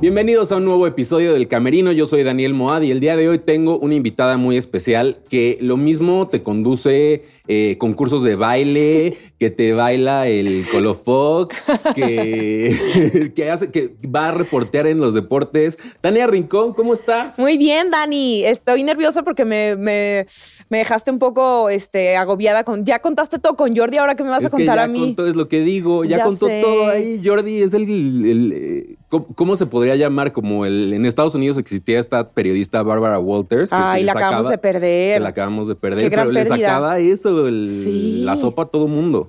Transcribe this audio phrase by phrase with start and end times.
[0.00, 1.90] Bienvenidos a un nuevo episodio del Camerino.
[1.90, 5.58] Yo soy Daniel Moad y el día de hoy tengo una invitada muy especial que
[5.60, 11.64] lo mismo te conduce eh, concursos de baile, que te baila el colofox,
[11.96, 15.76] que, que, hace, que va a reportear en los deportes.
[16.00, 17.36] Tania Rincón, ¿cómo estás?
[17.36, 18.44] Muy bien, Dani.
[18.44, 20.26] Estoy nerviosa porque me, me,
[20.68, 22.84] me dejaste un poco este, agobiada con.
[22.84, 24.86] Ya contaste todo con Jordi, ahora que me vas Es a que contar ya a
[24.86, 25.00] mí.
[25.00, 26.60] contó, es lo que digo, ya, Ya contó sé.
[26.62, 27.20] todo ahí.
[27.24, 30.32] Jordi es el, el- eh, ¿cómo, cómo se podría llamar?
[30.32, 33.70] Como el en Estados Unidos existía esta periodista Bárbara Walters.
[33.70, 35.22] que Ay, se la sacaba- acabamos de Que perder.
[35.22, 38.22] la acabamos de perder, Qué pero le sacaba eso, el- Sí.
[38.24, 39.28] la sopa a todo mundo.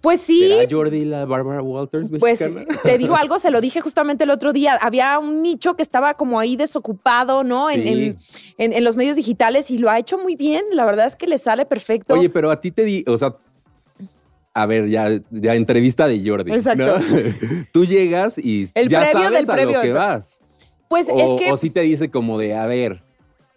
[0.00, 0.38] Pues sí.
[0.48, 2.64] ¿Será Jordi la Bárbara Walters Pues mexicana?
[2.82, 4.78] te digo algo, se lo dije justamente el otro día.
[4.80, 7.68] Había un nicho que estaba como ahí desocupado, ¿no?
[7.68, 8.16] En, en-
[8.56, 10.64] en- en los medios digitales y lo ha hecho muy bien.
[10.72, 12.14] La verdad es que le sale perfecto.
[12.14, 13.34] Oye, pero a ti te di, o sea,
[14.54, 16.52] a ver, ya, ya entrevista de Jordi.
[16.52, 16.98] Exacto.
[16.98, 17.04] ¿no?
[17.72, 20.40] Tú llegas y El ya previo sabes del a previo, lo que vas.
[20.88, 21.52] pues O, es que.
[21.52, 23.02] o sí te dice como de, a ver,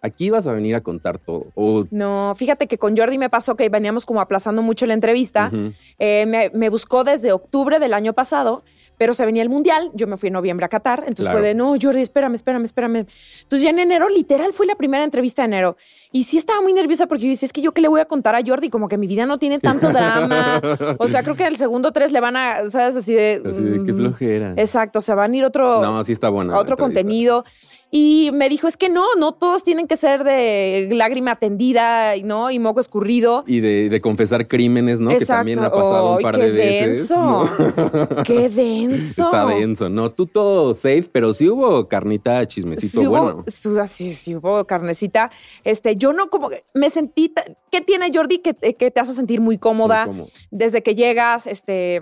[0.02, 1.48] aquí vas a venir a contar todo.
[1.56, 5.52] O, No, fíjate que con Jordi me pasó que veníamos como aplazando mucho la entrevista.
[5.98, 8.64] Eh, me, me buscó desde octubre del año pasado,
[9.04, 9.92] pero se venía el mundial.
[9.94, 11.00] Yo me fui en noviembre a Qatar.
[11.00, 11.40] Entonces Claro.
[11.40, 13.06] fue de no, Jordi, espérame, espérame, espérame.
[13.42, 15.76] Entonces ya en enero, literal, fue la primera entrevista de enero.
[16.14, 18.06] Y sí estaba muy nerviosa porque yo decía, es que yo qué le voy a
[18.06, 20.62] contar a Jordi, como que mi vida no tiene tanto drama.
[21.00, 22.96] o sea, creo que el segundo tres le van a, ¿sabes?
[22.96, 23.42] Así de.
[23.46, 24.54] así de qué mm, flojera.
[24.56, 26.58] Exacto, se van a ir otro no, sí está buena.
[26.58, 27.44] otro entrevista.
[27.96, 32.50] Y me dijo, es que no, no todos tienen que ser de lágrima tendida, ¿no?
[32.50, 33.44] Y moco escurrido.
[33.46, 35.12] Y de, de confesar crímenes, ¿no?
[35.12, 36.98] Que también ha pasado un par qué de veces.
[37.08, 37.22] denso.
[37.22, 38.24] ¿no?
[38.24, 39.26] Qué denso.
[39.26, 40.12] Está denso, ¿no?
[40.12, 43.46] Tú todo safe, pero sí hubo carnita chismecito Sí bueno.
[43.80, 45.30] así, sí hubo carnecita.
[45.64, 47.32] Este, yo no como me sentí.
[47.70, 50.08] ¿Qué tiene Jordi que, que te hace sentir muy cómoda?
[50.08, 50.26] Muy.
[50.50, 52.02] Desde que llegas, este.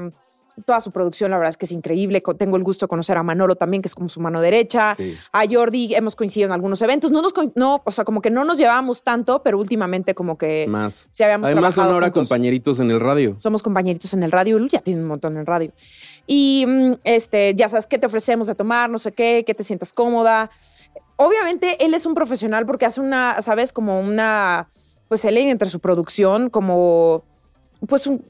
[0.66, 2.22] Toda su producción, la verdad es que es increíble.
[2.38, 4.96] Tengo el gusto de conocer a Manolo también, que es como su mano derecha.
[4.96, 5.16] Sí.
[5.32, 7.12] A Jordi hemos coincidido en algunos eventos.
[7.12, 10.66] No nos, no, o sea, como que no nos llevábamos tanto, pero últimamente como que
[10.68, 11.08] Más.
[11.12, 12.28] sí habíamos Además son ahora juntos.
[12.28, 13.36] compañeritos en el radio.
[13.38, 14.58] Somos compañeritos en el radio.
[14.68, 15.72] Ya tiene un montón en radio.
[16.28, 19.64] Y mm, este, ya sabes qué te ofrecemos de tomar, no sé qué, que te
[19.64, 20.50] sientas cómoda.
[21.18, 24.68] Obviamente él es un profesional porque hace una, sabes, como una,
[25.08, 27.24] pues él entre su producción, como,
[27.88, 28.26] pues un,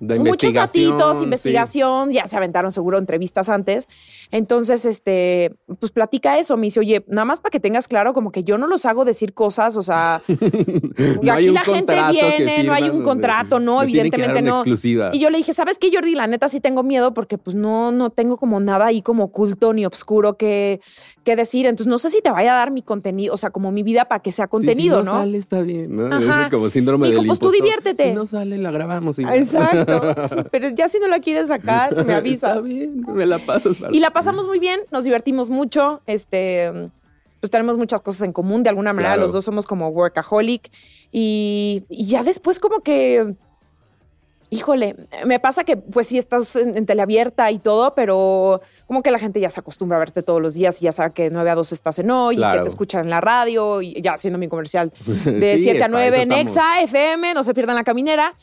[0.00, 0.90] De muchos investigación.
[0.90, 1.24] datitos, sí.
[1.24, 3.88] investigación, ya se aventaron seguro entrevistas antes.
[4.30, 6.56] Entonces, este, pues platica eso.
[6.56, 9.04] Me dice, oye, nada más para que tengas claro, como que yo no los hago
[9.04, 10.22] decir cosas, o sea,
[11.22, 14.56] No aquí la gente viene, no hay un contrato, no, evidentemente no.
[14.56, 15.10] exclusiva.
[15.12, 16.14] Y yo le dije, ¿sabes qué, Jordi?
[16.14, 19.72] La neta sí tengo miedo porque pues no, no tengo como nada ahí como oculto
[19.72, 20.80] ni oscuro que,
[21.28, 21.66] que decir.
[21.66, 24.06] Entonces no sé si te vaya a dar mi contenido, o sea, como mi vida
[24.06, 25.18] para que sea Sí, contenido, si no, ¿no?
[25.20, 26.06] sale, está bien, ¿no?
[26.06, 26.42] Ajá.
[26.42, 28.08] Ese como síndrome Dijo, del pues tú diviértete.
[28.08, 29.18] Si no sale, la grabamos.
[29.18, 29.36] y ya.
[29.36, 30.00] Exacto.
[30.50, 32.56] Pero ya si no la quieres sacar, me avisas.
[32.56, 33.76] Está bien, me la pasas.
[33.92, 36.90] Y la pasamos muy bien, nos divertimos mucho, este,
[37.40, 39.22] pues tenemos muchas cosas en común, de alguna manera Claro.
[39.22, 40.70] los dos somos como workaholic
[41.12, 43.34] y, y ya después como que,
[44.50, 49.10] híjole, me pasa que pues sí estás en, en teleabierta y todo, pero como que
[49.10, 51.30] la gente ya se acostumbra a verte todos los días y ya sabe que de
[51.30, 54.14] 9 a 2 estás en hoy y que te escuchan en la radio y ya
[54.14, 54.92] haciendo mi comercial
[55.24, 56.32] de Sí, 7 a para 9 eso en.
[56.32, 58.34] Exa, FM, no se pierdan la caminera.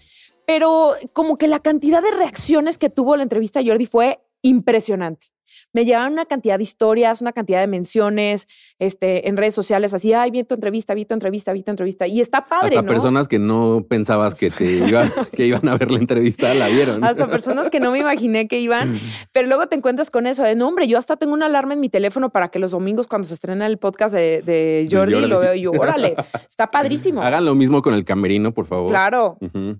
[0.45, 5.27] Pero como que la cantidad de reacciones que tuvo la entrevista de Jordi fue impresionante.
[5.75, 8.47] Me llegaron una cantidad de historias, una cantidad de menciones
[8.79, 12.07] este, en redes sociales, así, ay, vi tu entrevista, vi tu entrevista, vi tu entrevista.
[12.07, 12.87] Y está padre, Hasta ¿no?
[12.87, 17.03] personas que no pensabas que te iba- que iban a ver la entrevista la vieron.
[17.03, 18.97] Hasta personas que no me imaginé que iban,
[19.33, 21.81] pero luego te encuentras con eso de no, hombre, yo hasta tengo una alarma en
[21.81, 25.27] mi teléfono para que los domingos cuando se estrena el podcast de, de Jordi, Jordi.
[25.27, 26.15] lo veo y yo, órale,
[26.49, 27.21] está padrísimo.
[27.25, 28.89] Hagan lo mismo con el camerino, por favor.
[28.89, 29.77] Claro, Ujú.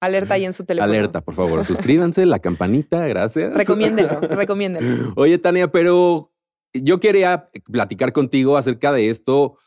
[0.00, 0.92] Alerta ahí en su teléfono.
[0.92, 1.64] Alerta, por favor.
[1.64, 3.54] Suscríbanse, la campanita, gracias.
[3.54, 5.12] Recomiéndenlo, recomiéndenlo.
[5.16, 6.32] Oye, Tania, pero
[6.72, 9.58] yo quería platicar contigo acerca de esto.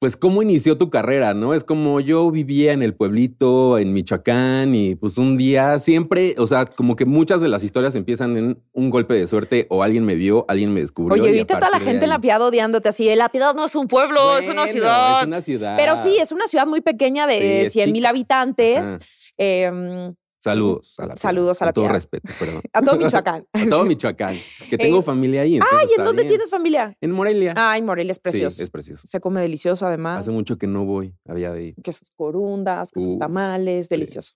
[0.00, 1.52] Pues cómo inició tu carrera, ¿no?
[1.52, 6.46] Es como yo vivía en el pueblito, en Michoacán, y pues un día siempre, o
[6.46, 10.06] sea, como que muchas de las historias empiezan en un golpe de suerte o alguien
[10.06, 11.22] me vio, alguien me descubrió.
[11.22, 13.14] Oye, ahorita está la gente en La Piedad odiándote así.
[13.14, 15.20] La Piedad no es un pueblo, es una ciudad.
[15.20, 15.76] Es una ciudad.
[15.76, 18.96] Pero sí, es una ciudad muy pequeña Sí, de es 100 mil habitantes.
[19.36, 19.70] Eh,
[20.42, 21.94] Saludos a la Saludos a la Con todo Piedad.
[21.94, 22.62] respeto, perdón.
[22.72, 23.46] a todo Michoacán.
[23.52, 24.36] A todo Michoacán.
[24.70, 25.56] Que tengo familia ahí.
[25.56, 26.28] entonces Ay, ¿en está dónde bien.
[26.30, 26.96] tienes familia?
[27.00, 27.52] En Morelia.
[27.56, 28.56] Ay, Morelia es precioso.
[28.56, 29.06] Sí, es precioso.
[29.06, 30.20] Se come delicioso además.
[30.20, 31.14] Hace mucho que no voy.
[31.28, 31.74] Había de ir.
[31.82, 33.94] que sus corundas, que sus Uf, tamales, sí.
[33.94, 34.34] delicioso.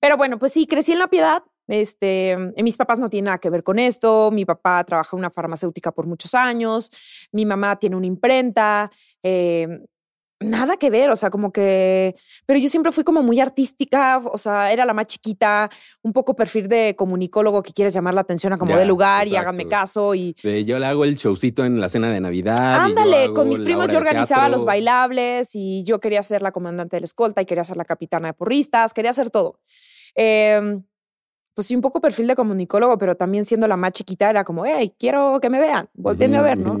[0.00, 1.42] Pero bueno, pues sí, crecí en La Piedad.
[1.66, 4.30] Este, eh, mis papás no tienen nada que ver con esto.
[4.32, 6.90] Mi papá trabaja en una farmacéutica por muchos años.
[7.32, 8.90] Mi mamá tiene una imprenta.
[9.22, 9.68] eh,
[10.44, 12.14] nada que ver, o sea, como que,
[12.46, 15.70] pero yo siempre fui como muy artística, o sea, era la más chiquita,
[16.02, 19.26] un poco perfil de comunicólogo que quieres llamar la atención a como Ya, de lugar
[19.26, 20.34] y háganme caso y
[20.66, 22.84] yo le hago el showcito en la cena de Navidad.
[22.84, 27.00] ándale, con mis primos yo organizaba los bailables y yo quería ser la comandante de
[27.00, 29.60] la escolta y quería ser la capitana de porristas, quería hacer todo.
[30.14, 30.78] Eh,
[31.54, 34.66] pues sí, un poco perfil de comunicólogo, pero también siendo la más chiquita era como,
[34.66, 36.80] hey, quiero que me vean, volteenme a ver, ¿no?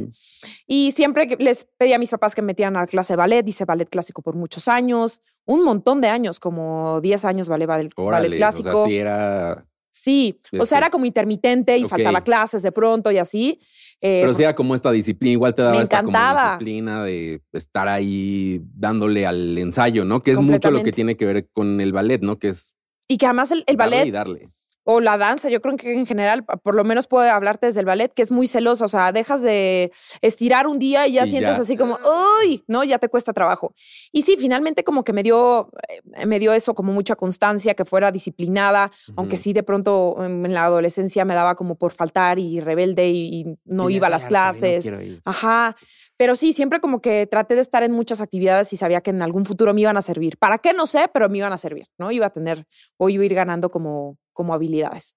[0.66, 3.46] Y siempre les pedí a mis papás que me metieran a la clase de ballet,
[3.48, 7.92] hice ballet clásico por muchos años, un montón de años, como 10 años ballet, ballet,
[7.96, 8.70] Órale, ballet clásico.
[8.70, 9.66] O sea, sí era.
[9.96, 11.90] Sí, o Este, sea, era como intermitente y ok.
[11.90, 13.60] faltaba clases de pronto y así.
[14.00, 17.86] Eh, Pero sí era como esta disciplina, igual te daba esta como disciplina de estar
[17.86, 20.20] ahí dándole al ensayo, ¿no?
[20.20, 22.40] Que es mucho lo que tiene que ver con el ballet, ¿no?
[22.40, 22.74] Que es
[23.06, 24.48] y que además el, el darle ballet y darle.
[24.84, 27.86] O la danza, yo creo que en general, por lo menos puedo hablarte desde el
[27.86, 29.90] ballet, que es muy celoso, o sea, dejas de
[30.20, 31.62] estirar un día y ya Y sientes ya.
[31.62, 31.98] así como,
[32.42, 33.72] uy, no, ya te cuesta trabajo.
[34.12, 35.70] Y sí, finalmente como que me dio,
[36.18, 40.52] eh, me dio eso como mucha constancia, que fuera disciplinada, aunque sí de pronto en
[40.52, 44.24] la adolescencia me daba como por faltar y rebelde y, y no iba a las
[44.24, 44.86] clases.
[44.86, 44.98] no.
[45.24, 45.76] Ajá.
[46.16, 49.20] Pero sí, siempre como que traté de estar en muchas actividades y sabía que en
[49.20, 50.36] algún futuro me iban a servir.
[50.38, 50.72] ¿Para qué?
[50.72, 52.12] No sé, pero me iban a servir, ¿no?
[52.12, 52.66] Iba a tener
[52.98, 55.16] o iba a ir ganando como, como habilidades.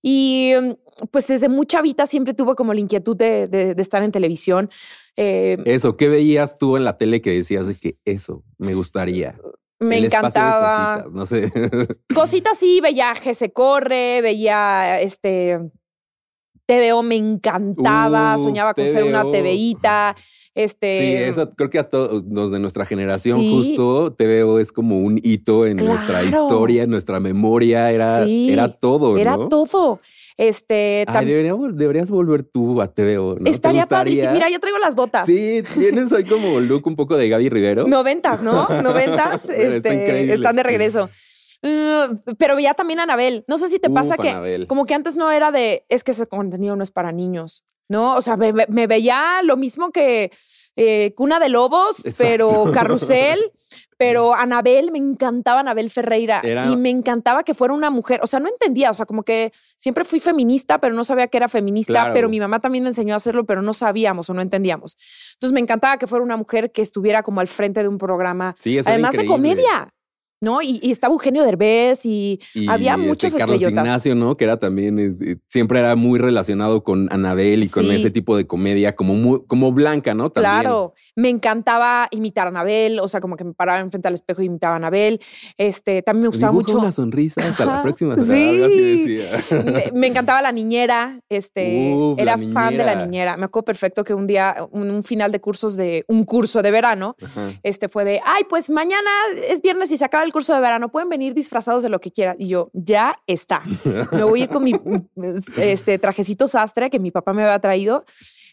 [0.00, 4.02] Y mm, pues desde muy chavita siempre tuve como la inquietud de, de- de estar
[4.02, 4.70] en televisión.
[5.16, 9.38] Eh, Eso, ¿qué veías tú en la tele que decías de que eso me gustaría?
[9.78, 10.94] me El espacio de encantaba.
[11.04, 11.96] cositas, no sé.
[12.14, 15.58] Cositas sí, veía G se corre, veía este
[16.66, 19.22] TVO me encantaba, Uh, soñaba con ser una.
[19.24, 20.16] TVita.
[20.54, 23.50] Este, Sí, eso creo que a todos los de nuestra generación Sí.
[23.50, 28.50] justo te veo es como un hito en nuestra historia, en nuestra memoria, era, Sí,
[28.50, 29.48] era todo, Era ¿no?
[29.48, 30.00] todo.
[30.36, 33.44] Este, Ay, debería deberías volver tú a TVO, ¿no?
[33.44, 34.32] ¿Te estaría padrísimo.
[34.32, 35.26] Mira, yo traigo las botas.
[35.26, 37.86] Sí, tienes ahí como look un poco de Gaby Rivero.
[37.86, 38.68] Noventas, ¿no?
[38.82, 39.48] Noventas.
[39.48, 40.34] Está este, increíble.
[40.34, 41.08] están de regreso.
[41.62, 43.44] Mm, pero veía también a Anabel.
[43.46, 46.26] No sé si te pasa que como que antes no era de, es que ese
[46.26, 48.16] contenido no es para niños, ¿no?
[48.16, 50.32] O sea, me, veía lo mismo que
[50.74, 52.16] eh, Cuna de Lobos, Exacto.
[52.18, 53.38] pero Carrusel,
[53.98, 58.26] pero Anabel, me encantaba Anabel Ferreira Era- y me encantaba que fuera una mujer, o
[58.26, 61.46] sea, no entendía, o sea, como que siempre fui feminista, pero no sabía que era
[61.48, 62.14] feminista, Claro.
[62.14, 64.96] pero mi mamá también me enseñó a hacerlo, pero no sabíamos o no entendíamos.
[65.34, 68.56] Entonces me encantaba que fuera una mujer que estuviera como al frente de un programa,
[68.58, 69.92] Sí, eso además de comedia.
[70.42, 70.60] ¿No?
[70.60, 73.84] Y, y estaba Eugenio Derbez y, Y había muchos este Carlos estrellotas.
[73.84, 74.36] Ignacio, ¿no?
[74.36, 77.90] Que era también, eh, eh, siempre era muy relacionado con Anabel y con Sí.
[77.92, 80.30] ese tipo de comedia, como, muy- como blanca, ¿no?
[80.30, 80.52] También.
[80.62, 84.42] Claro, me encantaba imitar a Anabel, o sea, como que me paraba enfrente al espejo
[84.42, 85.20] y imitaba a Anabel.
[85.56, 86.78] Este, también me gustaba Dibuja mucho.
[86.80, 88.16] una sonrisa hasta la próxima.
[88.16, 88.48] sí.
[88.48, 89.44] Algo así decía.
[89.64, 93.06] Me, me encantaba la niñera, este, Uf, era fan de la niñera.
[93.06, 93.36] niñera.
[93.36, 96.70] Me acuerdo perfecto que un día, un, un final de cursos de un curso de
[96.72, 97.50] verano, Ajá.
[97.62, 99.10] este fue de, ay, pues mañana
[99.48, 102.10] es viernes y se acaba el curso de verano, pueden venir disfrazados de lo que
[102.10, 102.36] quieran.
[102.38, 103.62] Y yo, ya está.
[104.12, 104.74] Me voy a ir con mi
[105.56, 108.04] este, trajecito sastre que mi papá me había traído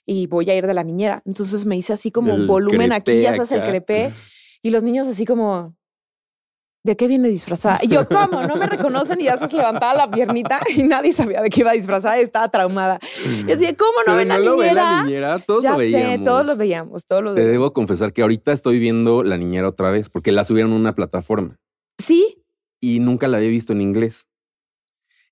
[0.05, 1.21] y voy a ir de la niñera.
[1.25, 4.11] Entonces me hice así como El un volumen aquí, ya sabes, el crepé.
[4.61, 5.75] Y los niños así como,
[6.83, 7.79] ¿de qué viene disfrazada?
[7.81, 8.41] Y yo, ¿cómo?
[8.47, 11.71] No me reconocen y ya se levantaba la piernita y nadie sabía de qué iba
[11.73, 12.99] disfrazada, estaba traumada.
[13.41, 14.83] Y decía, ¿cómo no Pero ven la no ve niñera?
[14.91, 16.11] la niñera, todos ya lo veíamos.
[16.17, 17.51] sé, todos lo veíamos, todos lo Te veíamos.
[17.53, 20.95] debo confesar que ahorita estoy viendo La Niñera otra vez porque la subieron a una
[20.95, 21.57] plataforma
[21.99, 22.43] Sí,
[22.81, 24.25] y nunca la había visto en inglés.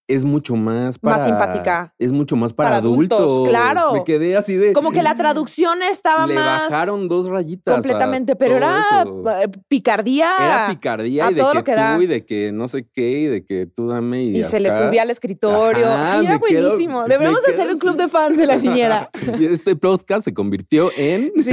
[0.09, 1.17] Es mucho más para...
[1.17, 1.93] Más simpática.
[1.99, 3.50] Es mucho más para, Para adultos, adultos.
[3.50, 3.91] claro.
[3.93, 4.71] Me quedé así de...
[4.71, 7.74] como que la traducción estaba Le más bajaron dos rayitas.
[7.74, 9.29] completamente, pero era eso.
[9.41, 10.31] eh, picardía.
[10.39, 12.00] Era picardía y de todo que lo que tú da.
[12.01, 14.71] y de que no sé qué y de que tú dame y, y se le
[14.71, 15.88] subía al escritorio.
[15.88, 17.01] Ajá, Y era quedo- buenísimo.
[17.01, 19.09] me Deberíamos quedo hacer un club de fans de la niñera.
[19.38, 21.51] y este podcast se convirtió en Sí,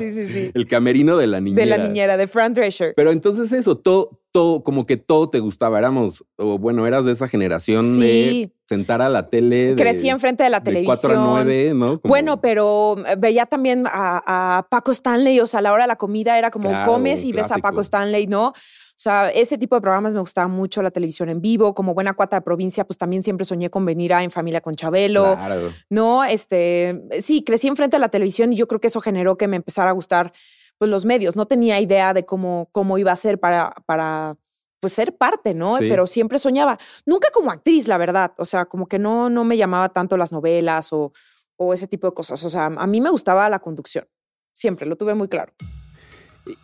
[0.00, 0.50] sí, sí, sí.
[0.52, 1.62] el camerino de la niñera.
[1.64, 2.92] De la niñera, de Fran Drescher.
[2.96, 5.78] Pero entonces eso, todo, todo, como que todo te gustaba.
[5.78, 9.68] Éramos, o bueno, eras de esa generación de sentar a la tele.
[9.68, 10.96] de- crecí enfrente de la de televisión.
[10.96, 12.00] 4 a 9, ¿no?
[12.00, 15.84] Como- Bueno, pero eh, veía también a, a Paco Stanley, o sea, a la hora
[15.84, 17.80] de la comida era como Claro, comes y ves a Paco.
[17.80, 18.48] Stanley, ¿no?
[18.48, 18.52] O
[18.96, 22.36] sea, ese tipo de programas me gustaba mucho, la televisión en vivo, como buena cuata
[22.36, 25.70] de provincia, pues también siempre soñé con venir a En Familia con Chabelo, Claro.
[25.90, 26.24] ¿no?
[26.24, 29.56] Este, sí, crecí enfrente de la televisión y yo creo que eso generó que me
[29.56, 30.32] empezara a gustar
[30.78, 31.36] pues los medios.
[31.36, 34.36] No tenía idea de cómo, cómo iba a ser para, para
[34.80, 35.78] pues ser parte, ¿no?
[35.78, 35.86] Sí.
[35.88, 36.78] Pero siempre soñaba.
[37.06, 38.32] Nunca como actriz, la verdad.
[38.38, 41.12] O sea, como que no, no me llamaba tanto las novelas o,
[41.56, 42.42] o ese tipo de cosas.
[42.44, 44.06] O sea, a mí me gustaba la conducción.
[44.52, 45.52] Siempre, lo tuve muy claro.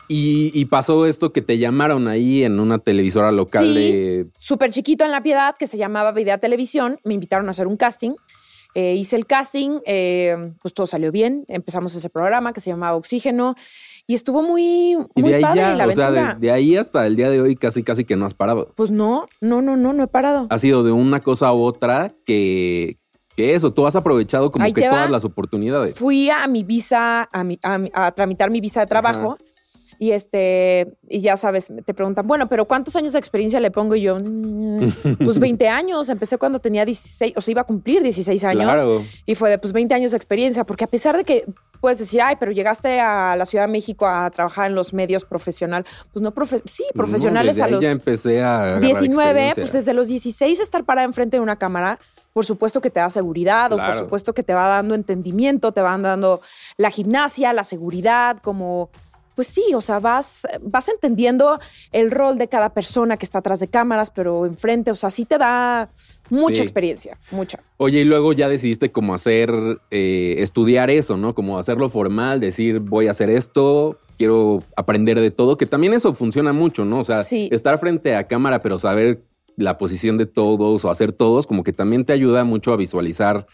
[0.09, 3.75] Y, y pasó esto que te llamaron ahí en una televisora local Sí.
[3.75, 4.27] de.
[4.37, 7.79] Súper chiquito en La Piedad, que se llamaba Videa Televisión, me invitaron a hacer un
[7.79, 8.13] casting.
[8.75, 11.45] Eh, hice el casting, eh, pues todo salió bien.
[11.49, 13.55] Empezamos ese programa que se llamaba Oxígeno
[14.11, 16.77] y estuvo muy, Y muy de ahí padre ya, la o sea, de, de ahí
[16.77, 18.73] hasta el día de hoy casi casi que no has parado.
[18.75, 20.49] Pues no, no, no, no, no he parado.
[20.51, 22.99] Ha sido de una cosa a otra que,
[23.37, 25.95] que eso, tú has aprovechado como Ahí que todas las oportunidades.
[25.95, 29.39] Fui a mi visa, a, mi- a mi- a tramitar mi visa de trabajo.
[30.03, 33.95] Y este, y ya sabes, te preguntan, bueno, pero ¿cuántos años de experiencia le pongo?
[33.95, 34.89] Y yo, "Mm,
[35.23, 36.09] pues 20 años.
[36.09, 38.65] Empecé cuando tenía 16, o sea, iba a cumplir 16 años.
[38.65, 39.05] Claro.
[39.27, 41.45] Y fue de pues 20 años de experiencia, porque a pesar de que
[41.83, 45.27] puedes decir, ay, pero llegaste a la Ciudad de México a trabajar en los medios
[45.27, 49.31] profesional, pues no, profe sí, profesionales No, desde a los ya empecé a agarrar 19,
[49.31, 49.63] experiencia.
[49.63, 51.99] pues desde los 16 estar parada enfrente de una cámara,
[52.33, 55.83] por supuesto que te da seguridad o por supuesto que te va dando entendimiento, te
[55.83, 56.41] van dando
[56.79, 58.89] la gimnasia, la seguridad, como...
[59.41, 61.59] Pues sí, o sea, vas, vas entendiendo
[61.93, 65.25] el rol de cada persona que está atrás de cámaras, pero enfrente, o sea, sí
[65.25, 65.89] te da
[66.29, 66.61] mucha Sí.
[66.61, 67.59] experiencia, mucha.
[67.79, 69.51] Oye, y luego ya decidiste como hacer,
[69.91, 71.35] eh, estudiar eso, ¿no?
[71.35, 76.13] Como hacerlo formal, decir, voy a hacer esto, quiero aprender de todo, que también eso
[76.13, 76.99] funciona mucho, ¿no?
[76.99, 77.49] O sea, Sí.
[77.51, 79.23] estar frente a cámara, pero saber
[79.57, 83.47] la posición de todos o hacer todos, como que también te ayuda mucho a visualizar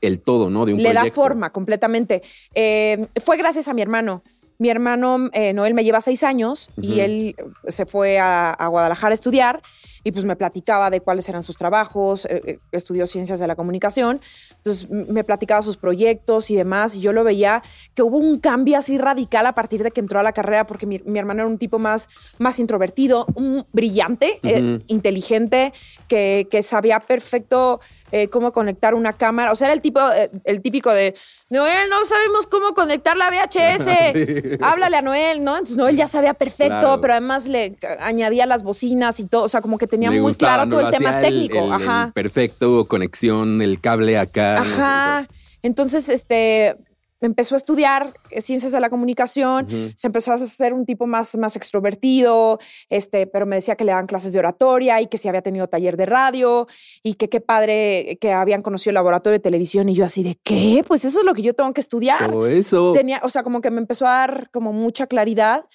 [0.00, 0.66] el todo, ¿no?
[0.66, 2.20] De un le da forma completamente.
[2.52, 4.24] Eh, fue gracias a mi hermano.
[4.60, 7.34] Mi hermano eh, Noel me lleva seis años y él
[7.66, 9.62] se fue a, a Guadalajara a estudiar
[10.04, 13.56] y pues me platicaba de cuáles eran sus trabajos, eh, eh, estudió ciencias de la
[13.56, 14.20] comunicación,
[14.56, 17.62] entonces me platicaba sus proyectos y demás y yo lo veía
[17.94, 20.86] que hubo un cambio así radical a partir de que entró a la carrera porque
[20.86, 25.72] mi, mi hermano era un tipo más, más introvertido, un brillante, eh, inteligente,
[26.08, 27.80] que, que sabía perfecto
[28.12, 29.52] eh, cómo conectar una cámara.
[29.52, 30.00] O sea, era el tipo,
[30.44, 31.14] el típico de
[31.48, 33.80] Noel, no sabemos cómo conectar la VHS.
[34.20, 34.58] Sí.
[34.60, 35.52] Háblale a Noel, ¿no?
[35.52, 37.00] Entonces Noel ya sabía perfecto, Claro.
[37.00, 39.44] pero además le añadía las bocinas y todo.
[39.44, 40.76] O sea, como que tenía muy gustaba, claro ¿no?
[40.78, 41.58] todo el tema técnico.
[41.58, 42.12] el- el Ajá.
[42.14, 44.54] perfecto, conexión, el cable acá.
[44.56, 44.62] ¿no?
[44.62, 45.28] Ajá.
[45.62, 46.76] Entonces, este,
[47.20, 51.36] empezó a estudiar eh, ciencias de la comunicación, se empezó a hacer un tipo más,
[51.36, 55.28] más extrovertido, este, pero me decía que le daban clases de oratoria y que si
[55.28, 56.66] había tenido taller de radio
[57.02, 60.38] y que qué padre que habían conocido el laboratorio de televisión y yo así de
[60.42, 62.30] qué, pues eso es lo que yo tengo que estudiar.
[62.30, 62.92] Todo eso.
[62.92, 65.66] Tenía, o sea, como que me empezó a dar como mucha claridad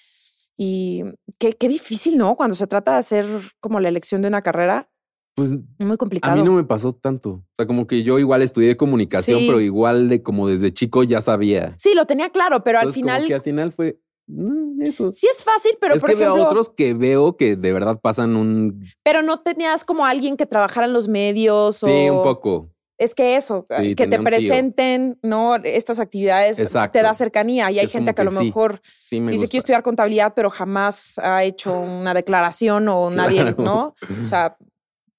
[0.57, 1.03] y
[1.39, 2.35] qué, qué difícil, ¿no?
[2.35, 3.25] Cuando se trata de hacer
[3.59, 4.89] como la elección de una carrera,
[5.35, 6.38] Pues muy A complicado.
[6.38, 7.29] mí no me pasó tanto.
[7.29, 9.47] O sea, como que yo igual estudié comunicación, Sí.
[9.47, 11.75] pero igual de como desde chico ya sabía.
[11.77, 15.12] Sí, lo tenía claro, pero al como final que al final fue mm, eso.
[15.12, 17.74] sí es fácil, pero es por que ejemplo, veo a otros que veo que de
[17.74, 18.85] verdad pasan un.
[19.03, 22.69] pero no tenías como alguien que trabajara en los medios o Sí, un poco.
[22.97, 25.55] Es que eso, Sí, que te presenten, ¿no?
[25.55, 26.93] Estas actividades Exacto.
[26.97, 29.41] te da cercanía y hay Es gente que a lo que mejor Sí, me dice
[29.43, 29.51] gusta.
[29.51, 33.53] quiero estudiar contabilidad, pero jamás ha hecho una declaración o nadie.
[33.57, 33.95] ¿no?
[34.21, 34.57] O sea,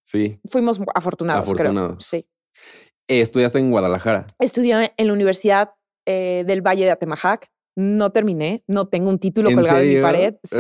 [0.03, 0.41] Sí.
[0.49, 2.09] fuimos afortunados, Afortunados.
[2.09, 2.21] creo.
[2.23, 2.27] Sí.
[3.09, 4.27] Eh, Estudiaste en Guadalajara.
[4.39, 5.73] Estudié en la Universidad
[6.07, 7.51] eh, del Valle de Atemajac.
[7.79, 10.03] No terminé, no tengo un título ¿En colgado en mi serio?
[10.03, 10.35] pared.
[10.45, 10.57] Sí.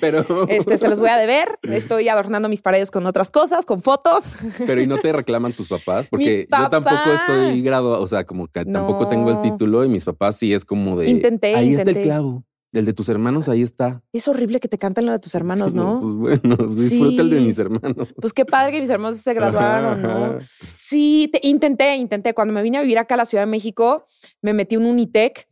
[0.00, 0.24] pero.
[0.48, 1.58] Este, se los voy a deber.
[1.62, 4.32] Estoy adornando mis paredes con otras cosas, con fotos.
[4.66, 8.46] Pero y no te reclaman tus papás, porque yo tampoco estoy graduado, o sea, como
[8.48, 11.10] que tampoco tengo el título y mis papás sí es como de.
[11.10, 12.44] Intenté, Ahí está el clavo.
[12.72, 14.02] El de tus hermanos, ahí está.
[14.12, 16.00] Es horrible que te canten lo de tus hermanos, ¿no?
[16.20, 18.08] Pues bueno, disfruta el de mis hermanos.
[18.20, 20.36] Pues qué padre que mis hermanos se graduaron, ¿no?
[20.76, 22.34] Sí, te- intenté, intenté.
[22.34, 24.04] Cuando me vine a vivir acá a la Ciudad de México,
[24.42, 25.48] me metí un Unitec,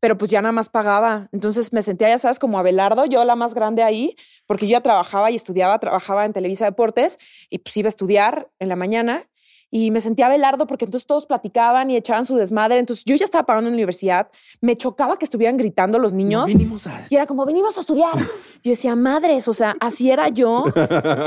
[0.00, 1.28] pero pues ya nada más pagaba.
[1.32, 4.14] Entonces me sentía, ya sabes, como Abelardo, yo la más grande ahí,
[4.46, 7.18] porque yo ya trabajaba y estudiaba, trabajaba en Televisa Deportes
[7.50, 9.22] y pues iba a estudiar en la mañana.
[9.68, 12.78] Y me sentía Abelardo porque entonces todos platicaban y echaban su desmadre.
[12.78, 14.28] Entonces yo ya estaba pagando en la universidad.
[14.60, 16.46] Me chocaba que estuvieran gritando los niños.
[16.46, 18.12] Vinimos a- Y era como, venimos a estudiar.
[18.62, 20.64] Yo decía, madres, o sea, así era yo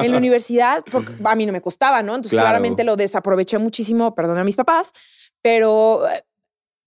[0.02, 2.14] en la universidad, porque a mí no me costaba, ¿no?
[2.16, 2.48] Entonces Claro.
[2.48, 4.92] claramente lo desaproveché muchísimo, perdón a mis papás,
[5.42, 6.24] pero eh,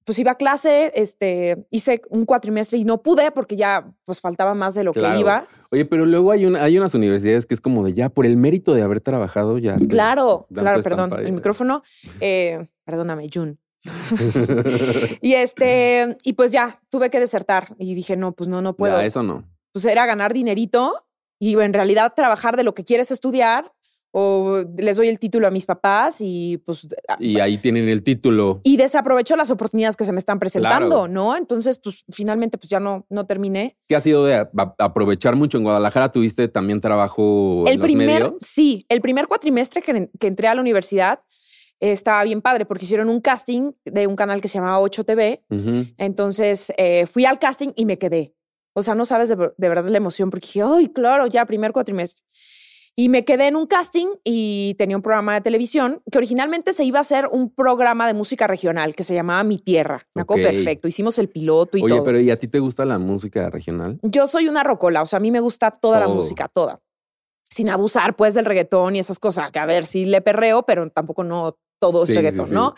[0.04, 4.54] pues iba a clase, este, hice un cuatrimestre y no pude porque ya pues faltaba
[4.54, 5.14] más de lo Claro.
[5.14, 5.46] que iba.
[5.70, 8.36] Oye, pero luego hay, una, hay unas universidades que es como de ya, por el
[8.36, 9.76] mérito de haber trabajado, ya.
[9.88, 11.82] Claro, claro, perdón, el micrófono,
[12.20, 13.58] eh, perdóname, Jun.
[15.20, 18.98] Y este, y pues ya tuve que desertar y dije, no, pues no, no puedo.
[18.98, 19.44] Ya, eso no.
[19.72, 21.06] pues era ganar dinerito
[21.38, 23.72] y en realidad trabajar de lo que quieres estudiar
[24.14, 26.86] o les doy el título a mis papás y pues
[27.18, 28.60] Y ahí tienen el título.
[28.62, 31.08] y desaprovecho las oportunidades que se me están presentando, Claro.
[31.08, 31.36] ¿no?
[31.36, 33.76] Entonces, pues finalmente pues ya no no terminé.
[33.88, 34.46] ¿Qué ha sido de
[34.78, 36.12] aprovechar mucho en Guadalajara?
[36.12, 38.34] ¿Tuviste también trabajo en el los primer medios?
[38.40, 41.20] sí, el primer cuatrimestre que, que entré a la universidad
[41.80, 45.04] eh, estaba bien padre porque hicieron un casting de un canal que se llamaba 8
[45.04, 45.42] TV.
[45.50, 45.86] Ujú.
[45.96, 48.34] Entonces eh, fui al casting y me quedé.
[48.74, 49.36] O sea, no sabes de
[49.68, 52.22] verdad la emoción porque dije, ay, claro, ya primer cuatrimestre.
[52.94, 56.84] Y me quedé en un casting y tenía un programa de televisión que originalmente se
[56.84, 60.06] iba a hacer un programa de música regional que se llamaba Mi Tierra.
[60.14, 60.88] Me acuerdo perfecto.
[60.88, 62.04] Hicimos el piloto y Oye, todo.
[62.04, 63.98] pero ¿y a ti te gusta la música regional?
[64.02, 66.80] Yo soy una rocola, o sea, a mí me gusta toda la música, toda.
[67.50, 69.50] Sin abusar, pues, del reggaetón y esas cosas.
[69.50, 72.54] Que a ver, sí le perreo, pero tampoco no todo Sí, sí, reggaetón, sí.
[72.54, 72.74] ¿no?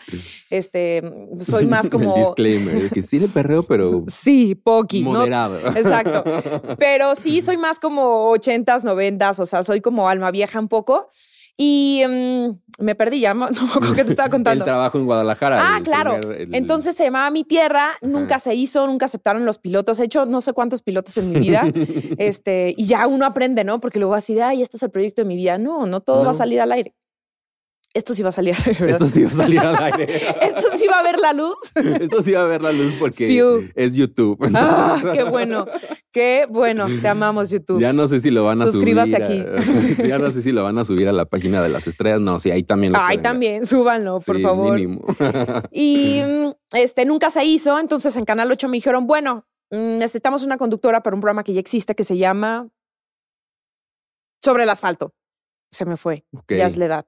[0.49, 1.01] Este,
[1.39, 2.15] soy más El como.
[2.15, 5.11] disclaimer, que sí le perreo, pero Sí, poqui, ¿no?
[5.11, 5.59] moderado.
[5.75, 6.23] Exacto.
[6.79, 11.07] Pero sí, soy más como ochentas, noventas, o sea, soy como alma vieja un poco.
[11.57, 12.49] Y mm,
[12.83, 13.47] me perdí ya, no
[13.81, 14.65] me qué te estaba El contando.
[14.65, 15.59] trabajo en Guadalajara.
[15.61, 16.19] Ah, el claro.
[16.19, 19.99] primer- el- Entonces se llamaba Mi Tierra, nunca se hizo, nunca aceptaron los pilotos.
[20.01, 21.63] He hecho no sé cuántos pilotos en mi vida.
[22.17, 23.79] este, y ya uno aprende, ¿no?
[23.79, 25.57] Porque luego así de, ay, este es el proyecto de mi vida.
[25.57, 26.93] No, no todo va a salir al aire.
[27.95, 28.89] Esto sí va a salir al aire.
[28.91, 30.03] Esto sí va a salir al aire.
[30.41, 31.55] Esto sí va a ver la luz.
[31.75, 33.69] Esto sí va a ver la luz porque Fiu.
[33.73, 34.37] es YouTube.
[34.53, 35.65] Ah, qué bueno.
[36.11, 36.87] Qué bueno.
[37.01, 37.79] Te amamos, YouTube.
[37.79, 39.23] Ya no sé si lo van a Suscríbase subir.
[39.23, 40.03] aquí.
[40.03, 42.19] a- ya no sé si lo van a subir a la página de las estrellas.
[42.19, 43.21] No, sí, ahí también lo ver.
[43.21, 44.75] también, súbanlo, por Sí, favor.
[44.75, 45.05] mínimo.
[45.71, 46.19] Y
[46.73, 47.79] este nunca se hizo.
[47.79, 51.53] Entonces en Canal 8 me dijeron, bueno, mm, necesitamos una conductora para un programa que
[51.53, 52.67] ya existe que se llama
[54.43, 55.13] Sobre el asfalto.
[55.71, 56.25] Se me fue.
[56.49, 57.05] Ya es la edad.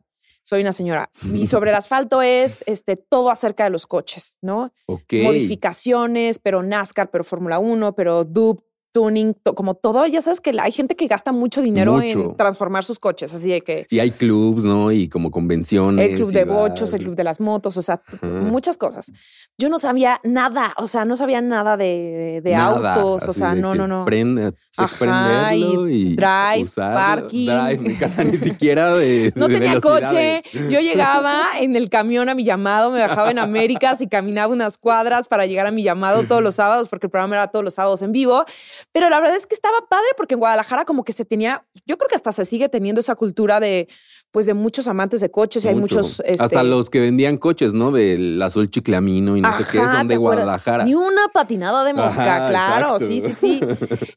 [0.47, 1.11] Soy una señora.
[1.33, 4.71] Y sobre el asfalto es este, todo acerca de los coches, ¿no?
[4.85, 5.15] Ok.
[5.21, 8.63] Modificaciones, pero NASCAR, pero Fórmula 1, pero Dub,
[8.97, 10.05] tuning, to- como todo.
[10.07, 13.33] Ya sabes que hay gente que gasta mucho dinero en transformar sus coches.
[13.33, 14.91] Así de que Y hay clubs, ¿no?
[14.91, 16.09] Y como convenciones.
[16.09, 19.11] el club de bochos, el club de las motos, o sea, muchas cosas.
[19.59, 23.53] Yo no sabía nada, o sea, no sabía nada de, de Nada, autos, o sea,
[23.55, 24.05] no, no, no.
[24.05, 27.47] prende- Ajá, y, drive, parking.
[27.47, 30.43] Drive, me encanta, ni siquiera de No de tenía coche.
[30.69, 34.77] Yo llegaba en el camión a mi llamado, me bajaba en Américas y caminaba unas
[34.77, 37.73] cuadras para llegar a mi llamado todos los sábados, porque el programa era todos los
[37.73, 38.45] sábados en vivo.
[38.91, 41.97] Pero la verdad es que estaba padre porque en Guadalajara como que se tenía, yo
[41.97, 43.87] creo que hasta se sigue teniendo esa cultura de,
[44.31, 45.97] pues, de muchos amantes de coches y hay Mucho.
[45.97, 46.21] muchos...
[46.25, 47.91] este, Hasta los que vendían coches, ¿no?
[47.91, 50.17] Del azul chiclamino y no sé qué, son ¿te de?
[50.17, 50.83] Guadalajara.
[50.83, 53.07] Ni una patinada de mosca, Ajá, claro, exacto.
[53.07, 53.59] sí, sí, sí.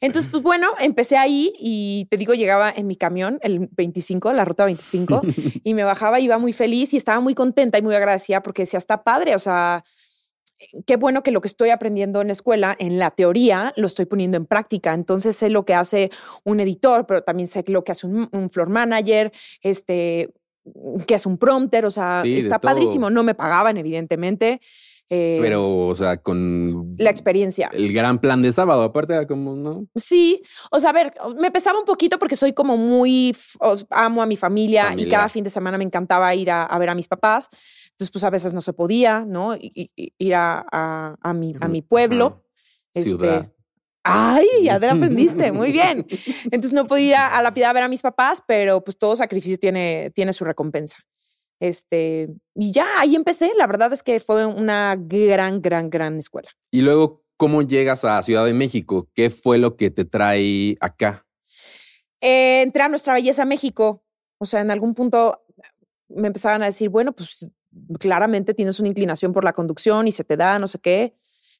[0.01, 4.45] Entonces, pues bueno, empecé ahí y te digo, llegaba en mi camión, el 25, la
[4.45, 5.23] ruta 25,
[5.65, 8.79] y me bajaba, iba muy feliz y estaba muy contenta y muy agradecida porque decía,
[8.79, 9.85] está padre, o sea,
[10.87, 14.05] qué bueno que lo que estoy aprendiendo en la escuela, en la teoría, lo estoy
[14.07, 14.93] poniendo en práctica.
[14.95, 16.11] Entonces sé lo que hace
[16.45, 20.33] un editor, pero también sé lo que hace un, un floor manager, este,
[21.07, 22.71] que es un prompter, o sea, Sí, está todo.
[22.73, 23.11] padrísimo.
[23.11, 24.61] No me pagaban, evidentemente.
[25.13, 27.69] eh, Pero, o sea, con la experiencia.
[27.73, 29.87] el gran plan de sábado, aparte era como, ¿no?
[29.97, 33.35] Sí, o sea, a ver, me pesaba un poquito porque soy como muy,
[33.91, 36.91] amo a mi familia y cada fin de semana me encantaba ir a, a ver
[36.91, 37.49] a mis papás.
[38.01, 39.55] Entonces, pues a veces no se podía, ¿no?
[39.61, 42.47] Ir a, a- a mi, a mi pueblo.
[42.97, 43.41] Ciudad.
[43.41, 43.53] Este,
[44.03, 46.07] Ay, ya te la aprendiste, muy bien.
[46.45, 49.17] Entonces no podía ir a, la piedad a ver a mis papás, pero pues todo
[49.17, 50.97] sacrificio tiene, tiene su recompensa.
[51.61, 53.53] Este, y ya ahí empecé.
[53.59, 56.49] La verdad es que fue una gran, gran, gran escuela.
[56.71, 59.11] Y luego, ¿cómo llegas a Ciudad de México?
[59.15, 61.27] ¿Qué fue lo que te trae acá?
[62.23, 64.03] Eh, entré a Nuestra Belleza México.
[64.39, 65.45] O sea, en algún punto
[66.09, 67.49] me empezaban a decir, bueno, pues
[67.99, 71.15] claramente tienes una inclinación por la conducción y se te da, no sé qué.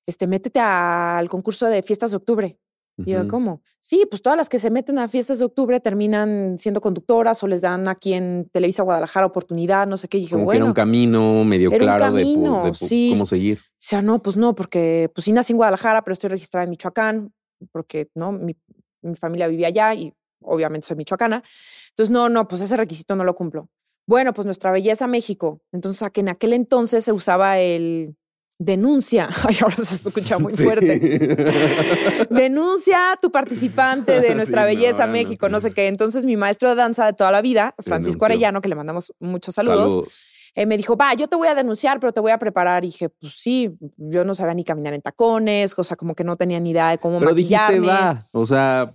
[0.07, 2.59] Este, métete al concurso de fiestas de octubre.
[3.07, 3.27] Y yo.
[3.29, 3.63] ¿cómo?
[3.79, 7.47] Sí, pues todas las que se meten a fiestas de octubre terminan siendo conductoras o
[7.47, 10.19] les dan aquí en Televisa Guadalajara oportunidad, no sé qué.
[10.19, 12.75] Y dije, Como que era un camino medio era un claro de camino, de, po-
[12.75, 13.09] sí.
[13.13, 13.59] cómo seguir.
[13.59, 16.71] o sea, no, pues no, porque pues sí nací en Guadalajara, pero estoy registrada en
[16.71, 17.33] Michoacán,
[17.73, 18.55] porque no, mi,
[19.01, 21.43] mi familia vivía allá y obviamente soy michoacana.
[21.91, 23.71] Entonces, no, no, pues ese requisito no lo cumplo.
[24.11, 25.61] Bueno, pues nuestra belleza México.
[25.71, 28.17] Entonces, a que en aquel entonces se usaba el
[28.59, 29.29] denuncia.
[29.49, 30.65] Ay, ahora se escucha muy Sí.
[30.65, 32.27] fuerte.
[32.31, 35.13] Denuncia a tu participante de nuestra belleza no.
[35.13, 35.87] México, no sé qué.
[35.87, 38.25] Entonces, mi maestro de danza de toda la vida, Francisco Denunció.
[38.27, 40.11] Arellano, que le mandamos muchos saludos,
[40.57, 42.85] eh, me dijo, va, yo te voy a denunciar, pero te voy a preparar.
[42.85, 46.25] Y dije, pues sí, yo no sabía ni caminar en tacones, o sea, como que
[46.25, 47.87] no tenía ni idea de cómo Pero dijiste, maquillarme.
[47.87, 48.27] va.
[48.33, 48.93] O sea,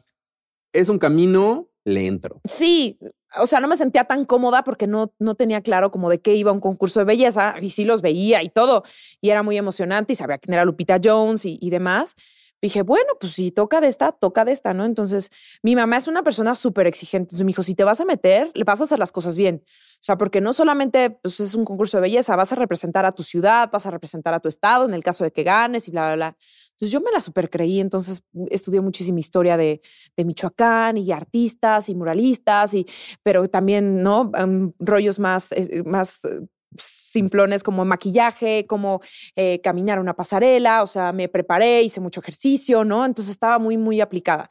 [0.73, 2.41] es un camino, le entro.
[2.43, 2.99] Sí,
[3.37, 6.35] o sea, no me sentía tan cómoda porque no, no tenía claro como de qué
[6.35, 8.83] iba un concurso de belleza y sí los veía y todo.
[9.21, 12.15] Y era muy emocionante y sabía quién era Lupita Jones y, y demás.
[12.61, 14.85] Dije, bueno, pues si toca de esta, toca de esta, ¿no?
[14.85, 15.29] Entonces,
[15.61, 17.25] mi mamá es una persona súper exigente.
[17.25, 19.63] Entonces me dijo, si te vas a meter, le vas a hacer las cosas bien.
[19.65, 23.11] O sea, porque no solamente pues, es un concurso de belleza, vas a representar a
[23.11, 25.91] tu ciudad, vas a representar a tu estado en el caso de que ganes y
[25.91, 26.37] bla, bla, bla.
[26.75, 29.81] Entonces yo me la super creí, entonces estudié muchísima historia de,
[30.17, 32.85] de Michoacán y artistas y muralistas, y,
[33.23, 34.31] pero también, ¿no?
[34.43, 36.41] Um, rollos más, eh, más eh,
[36.77, 38.99] simplones como maquillaje, como
[39.37, 43.05] eh, caminar una pasarela, o sea, me preparé, hice mucho ejercicio, ¿no?
[43.05, 44.49] Entonces estaba muy, muy aplicada.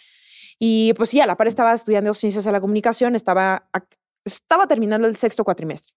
[0.59, 3.69] Y pues sí, a la par estaba estudiando ciencias de la comunicación, estaba,
[4.25, 5.95] estaba terminando el sexto cuatrimestre.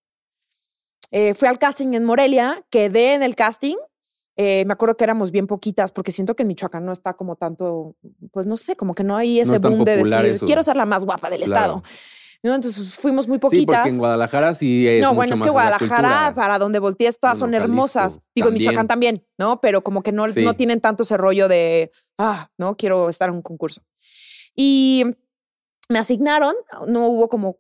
[1.12, 3.78] Eh, fui al casting en Morelia, quedé en el casting.
[4.40, 7.36] Eh, me acuerdo que éramos bien poquitas, porque siento que en Michoacán no está como
[7.36, 7.96] tanto,
[8.32, 11.04] pues no sé, como que no hay ese boom de decir, quiero ser la más
[11.06, 11.82] guapa del estado.
[12.44, 12.54] ¿no?
[12.54, 13.62] Entonces fuimos muy poquitas.
[13.62, 17.20] Sí, porque en Guadalajara sí es No, mucho bueno, es que Guadalajara, para donde voltees,
[17.20, 18.20] todas son hermosas.
[18.36, 18.54] Digo, también.
[18.62, 19.60] Michoacán también, ¿no?
[19.60, 20.44] Pero como que no, Sí.
[20.44, 23.82] no tienen tanto ese rollo de, ah, no, quiero estar en un concurso.
[24.56, 25.04] Y
[25.90, 26.54] me asignaron,
[26.88, 27.58] no hubo como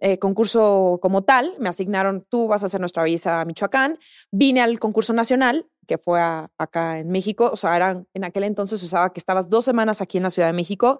[0.00, 3.98] eh, concurso como tal, me asignaron, tú vas a hacer nuestra visa a Michoacán.
[4.32, 8.44] Vine al concurso nacional, que fue a- acá en México, o sea, eran, en aquel
[8.44, 10.98] entonces usaba que estabas dos semanas aquí en la Ciudad de México,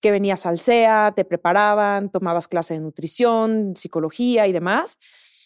[0.00, 4.98] que venías al CEA, te preparaban, tomabas clase de nutrición, psicología y demás.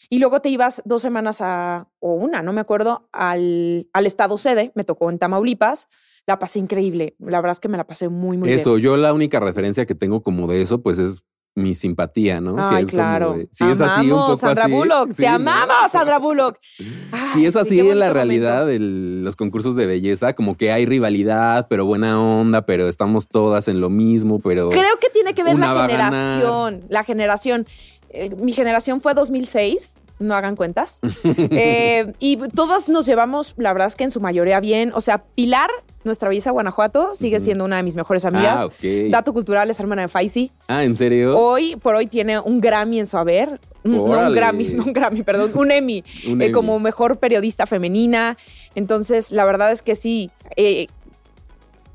[0.08, 4.38] Y luego te ibas dos semanas a, o una, no me acuerdo, al, al estado
[4.38, 5.88] sede, me tocó en Tamaulipas.
[6.26, 7.16] La pasé increíble.
[7.18, 8.60] La verdad es que me la pasé muy, muy bien.
[8.60, 11.24] Eso, yo la única referencia que tengo como de eso, pues es
[11.56, 12.54] mi simpatía, ¿no?
[12.58, 13.32] Ay, es como claro.
[13.32, 14.72] de- si es así, un Amamos, poco Sandra así.
[14.72, 15.08] Bullock.
[15.10, 16.58] sí, te amamos, Sandra Bullock.
[17.12, 20.70] Ay, Si es sí, así en la realidad de los concursos de belleza, como que
[20.70, 25.34] hay rivalidad, pero buena onda, pero estamos todas en lo mismo, pero Creo que tiene
[25.34, 26.84] que ver la generación.
[26.90, 27.66] La generación.
[28.10, 29.94] Eh, mi generación fue 2006.
[30.18, 31.00] No hagan cuentas.
[31.50, 34.92] Eh, y todas nos llevamos, la verdad es que en su mayoría bien.
[34.94, 35.70] O sea, Pilar,
[36.04, 38.66] nuestra belleza Guanajuato, sigue siendo una de mis mejores amigas.
[38.66, 38.86] Ah.
[39.10, 40.50] Dato cultural es hermana de Faisy.
[40.68, 41.36] Ah, ¿en serio?
[41.38, 43.60] Hoy por hoy tiene un Grammy en su haber.
[43.84, 44.32] Un- No un.
[44.32, 46.02] Grammy, no un Grammy, perdón, un Emmy.
[46.26, 46.52] Un eh, Emmy.
[46.52, 48.36] como mejor periodista femenina.
[48.74, 50.30] Entonces, la verdad es que sí.
[50.56, 50.86] eh,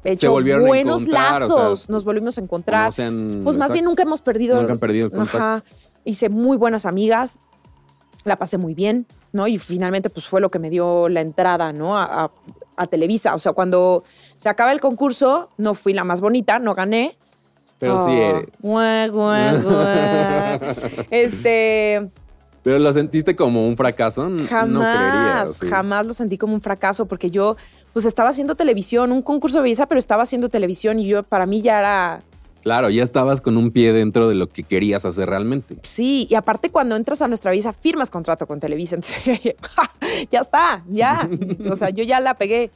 [0.03, 2.91] he hecho volvieron a buenos o lazos, sea, nos volvimos a encontrar.
[3.43, 4.59] Pues más bien nunca hemos perdido.
[4.59, 5.37] nunca han perdido el contacto.
[5.37, 5.63] Ajá.
[6.03, 7.37] Hice muy buenas amigas,
[8.25, 9.47] la pasé muy bien, ¿no?
[9.47, 11.97] Y finalmente, pues fue lo que me dio la entrada, ¿no?
[11.97, 12.31] A, a-
[12.77, 13.35] a Televisa.
[13.35, 14.03] O sea, cuando
[14.37, 17.15] se acaba el concurso, no fui la más bonita, no gané.
[17.77, 18.47] Pero sí Oh, eres.
[21.11, 22.09] este,
[22.63, 24.23] Pero lo sentiste como un fracaso.
[24.49, 25.45] Jamás, no creería.
[25.47, 25.67] sí.
[25.67, 27.55] jamás lo sentí como un fracaso porque yo,
[27.93, 31.45] pues estaba haciendo televisión, un concurso de belleza, pero estaba haciendo televisión y yo, para
[31.45, 32.21] mí ya era
[32.61, 35.77] Claro, ya estabas con un pie dentro de lo que querías hacer realmente.
[35.83, 39.39] Sí, y aparte cuando entras a nuestra visa firmas contrato con Televisa, entonces
[40.31, 41.29] ya está, ya,
[41.69, 42.71] o sea, yo ya la pegué.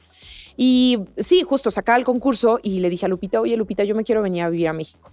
[0.56, 4.04] Y sí, justo sacaba el concurso y le dije a Lupita, oye Lupita, yo me
[4.04, 5.10] quiero venir a vivir a México.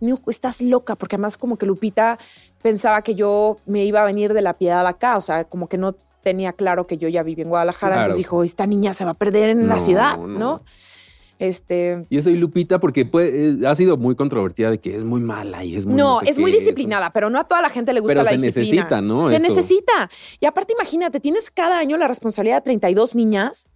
[0.00, 2.18] Me dijo, estás loca, porque además como que Lupita
[2.62, 5.78] pensaba que yo me iba a venir de la piedad acá, o sea, como que
[5.78, 8.06] no tenía claro que yo ya vivía en Guadalajara, Claro.
[8.08, 10.26] entonces dijo, esta niña se va a perder en la ciudad, no.
[10.26, 10.62] ¿no?
[11.38, 15.04] Este, Y eso y Lupita, porque pues, eh, ha sido muy controvertida de que es
[15.04, 15.94] muy mala y es muy.
[15.96, 18.30] no, sé es muy disciplinada, pero no a toda la gente le gusta Pero la
[18.30, 18.82] se disciplina.
[18.84, 19.24] necesita, ¿no?
[19.28, 19.46] Se Eso.
[19.46, 20.08] necesita.
[20.40, 23.68] Y aparte, imagínate, tienes cada año la responsabilidad de 32 niñas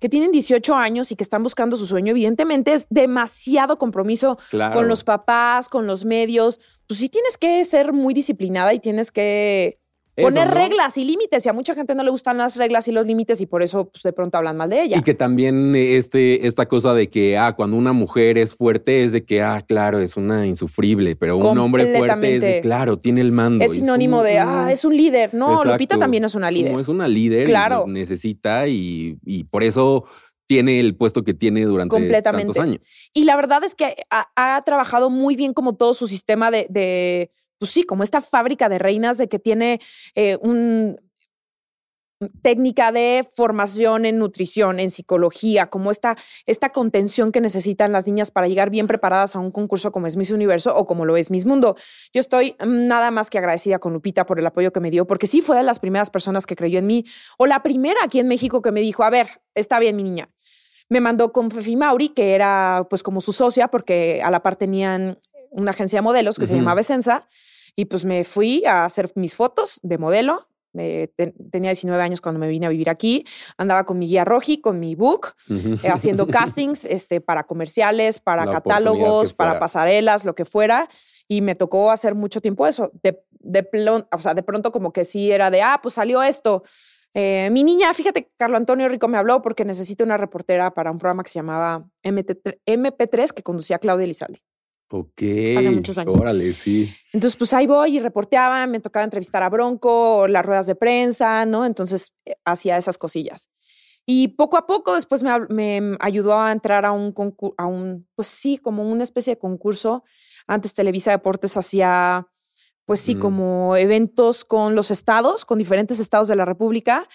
[0.00, 2.10] que tienen 18 años y que están buscando su sueño.
[2.10, 4.74] Evidentemente es demasiado compromiso Claro.
[4.74, 6.58] con los papás, con los medios.
[6.88, 9.78] Pues sí tienes que ser muy disciplinada y tienes que
[10.14, 10.54] Eso, poner ¿no?
[10.54, 11.46] reglas y límites.
[11.46, 13.88] Y a mucha gente no le gustan las reglas y los límites y por eso
[13.88, 14.98] pues, de pronto hablan mal de ella.
[14.98, 19.04] Y que también eh, este, esta cosa de que, ah, cuando una mujer es fuerte
[19.04, 22.98] es de que, ah, claro, es una insufrible, pero un hombre fuerte es de, claro,
[22.98, 23.64] tiene el mando.
[23.64, 25.32] es sinónimo como, de, mm, ah, es un líder.
[25.32, 25.72] No, exacto.
[25.72, 26.72] Lupita también es una líder.
[26.72, 27.84] Como es una líder, Claro.
[27.86, 30.06] necesita y, y por eso
[30.46, 32.48] tiene el puesto que tiene durante Completamente.
[32.52, 32.80] tantos años.
[33.14, 36.66] Y la verdad es que ha, ha trabajado muy bien como todo su sistema de,
[36.68, 37.30] de,
[37.62, 39.78] pues sí, como esta fábrica de reinas de que tiene
[40.16, 40.98] eh, un
[42.42, 48.32] técnica de formación en nutrición, en psicología, como esta, esta contención que necesitan las niñas
[48.32, 51.30] para llegar bien preparadas a un concurso como es Miss Universo o como lo es
[51.30, 51.76] Miss Mundo.
[52.12, 55.06] Yo estoy mm, nada más que agradecida con Lupita por el apoyo que me dio,
[55.06, 57.04] porque sí fue de las primeras personas que creyó en mí,
[57.38, 60.28] o la primera aquí en México que me dijo, a ver, está bien mi niña.
[60.88, 64.56] Me mandó con Fefi Mauri, que era pues como su socia, porque a la par
[64.56, 65.16] tenían
[65.52, 67.28] una agencia de modelos que se llamaba Esensa,
[67.76, 70.46] y pues me fui a hacer mis fotos de modelo.
[70.74, 71.08] Me-
[71.50, 73.24] tenía 19 años cuando me vine a vivir aquí.
[73.58, 78.46] Andaba con mi guía Roji, con mi book, eh, haciendo castings este, para comerciales, para
[78.46, 80.88] La catálogos, para pasarelas, lo que fuera.
[81.28, 82.90] Y me tocó hacer mucho tiempo eso.
[83.02, 86.22] De, de, plon- o sea, de pronto como que sí era de, ah, pues salió
[86.22, 86.62] esto.
[87.14, 90.96] Eh, mi niña, fíjate, Carlo Antonio Rico me habló porque necesita una reportera para un
[90.96, 94.42] programa que se llamaba MT3 MP3 que conducía Claudia Elizalde.
[94.94, 95.22] Ok.
[95.56, 96.20] Hace muchos años.
[96.20, 96.94] Órale, sí.
[97.14, 101.46] Entonces, pues ahí voy y reporteaba, me tocaba entrevistar a Bronco, las ruedas de prensa,
[101.46, 101.64] ¿no?
[101.64, 103.48] Entonces, eh, hacía esas cosillas.
[104.04, 108.28] Y poco a poco después me ayudó a entrar a un concurso, a un, pues
[108.28, 110.04] sí, como una especie de concurso.
[110.46, 112.26] Antes Televisa Deportes hacía,
[112.84, 113.18] pues sí, Mm.
[113.20, 117.06] como eventos con los estados, con diferentes estados de la República.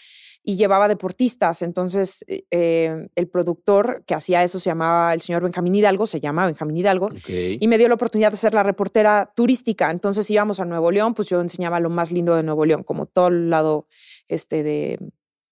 [0.48, 1.62] Y llevaba deportistas.
[1.62, 6.22] Entonces, eh, eh, el productor que hacía eso se llamaba el señor Benjamín Hidalgo, se
[6.22, 9.92] llama Benjamín Hidalgo, y me dio la oportunidad de ser la reportera turística.
[9.92, 13.08] Entonces íbamos a Nuevo León, pues yo enseñaba lo más lindo de Nuevo León, como
[13.08, 13.88] todo el lado
[14.30, 14.98] este, de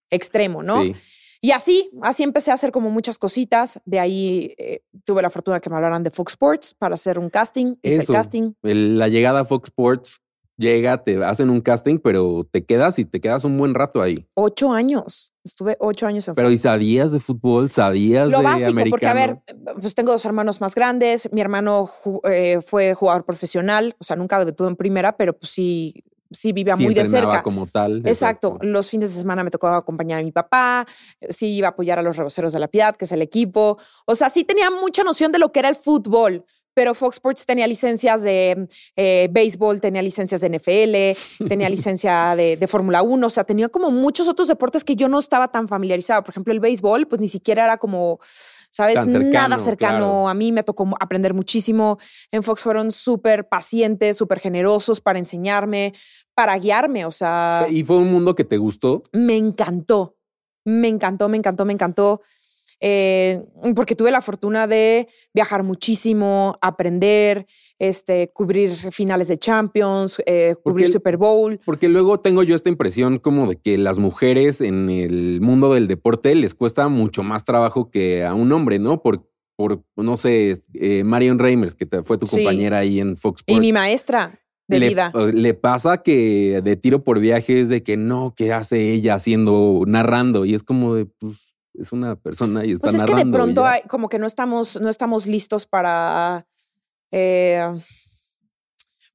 [0.09, 0.81] extremo, ¿no?
[1.41, 3.81] Y así, así empecé a hacer como muchas cositas.
[3.83, 7.29] De ahí eh, tuve la fortuna que me hablaran de Fox Sports para hacer un
[7.29, 7.75] casting.
[7.81, 8.53] Hice el casting.
[8.61, 10.21] la llegada a Fox Sports
[10.57, 14.27] llega, te hacen un casting, pero te quedas y te quedas un buen rato ahí.
[14.33, 15.33] Ocho años.
[15.43, 17.69] Estuve ocho años en Pero ¿y sabías de fútbol?
[17.71, 19.39] ¿Sabías Lo de básico, porque a ver,
[19.79, 21.31] pues tengo dos hermanos más grandes.
[21.31, 21.89] Mi hermano
[22.29, 26.75] eh, fue jugador profesional, o sea, nunca debutó en primera, pero pues sí, sí vivía
[26.75, 27.43] muy de cerca.
[27.43, 28.01] como tal.
[28.05, 28.57] Exacto.
[28.61, 30.85] Los fines de semana me tocó acompañar a mi papá,
[31.29, 33.77] sí iba a apoyar a los reboceros de la Piedad, que es el equipo.
[34.05, 36.43] O sea, sí tenía mucha noción de lo que era el fútbol,
[36.75, 42.67] pero Fox Sports tenía licencias de eh, béisbol, tenía licencias de NFL, tenía licencia de,
[42.67, 46.21] Fórmula 1, o sea, tenía como muchos otros deportes que yo no estaba tan familiarizado.
[46.23, 48.19] Por ejemplo, el béisbol, pues ni siquiera era como,
[48.69, 48.95] ¿sabes?
[49.07, 51.97] Nada cercano a mí, me tocó aprender muchísimo.
[52.29, 55.93] En Fox fueron súper pacientes, súper generosos para enseñarme,
[56.33, 57.67] para guiarme, o sea...
[57.69, 59.01] ¿Y fue un mundo que te gustó?
[59.13, 60.17] Me encantó,
[60.65, 62.21] me encantó, me encantó, me encantó.
[62.81, 63.41] Eh,
[63.75, 67.45] porque tuve la fortuna de viajar muchísimo, aprender,
[67.79, 71.59] este, cubrir finales de Champions, eh, cubrir Super Bowl.
[71.65, 75.87] Porque luego tengo yo esta impresión como de que las mujeres en el mundo del
[75.87, 79.01] deporte les cuesta mucho más trabajo que a un hombre, ¿no?
[79.01, 83.57] Por, por no sé, eh, Marion Reimers, que fue tu compañera ahí en Fox Sports.
[83.57, 84.39] Y mi maestra.
[84.67, 85.11] De le, vida.
[85.31, 89.83] le pasa que de tiro por viaje es de que no, ¿qué hace ella haciendo,
[89.85, 90.43] narrando?
[90.43, 93.65] Y es como de, pues, es una persona y está pues es que de pronto
[93.65, 96.47] hay, como que no estamos, no estamos listos para,
[97.11, 97.65] eh,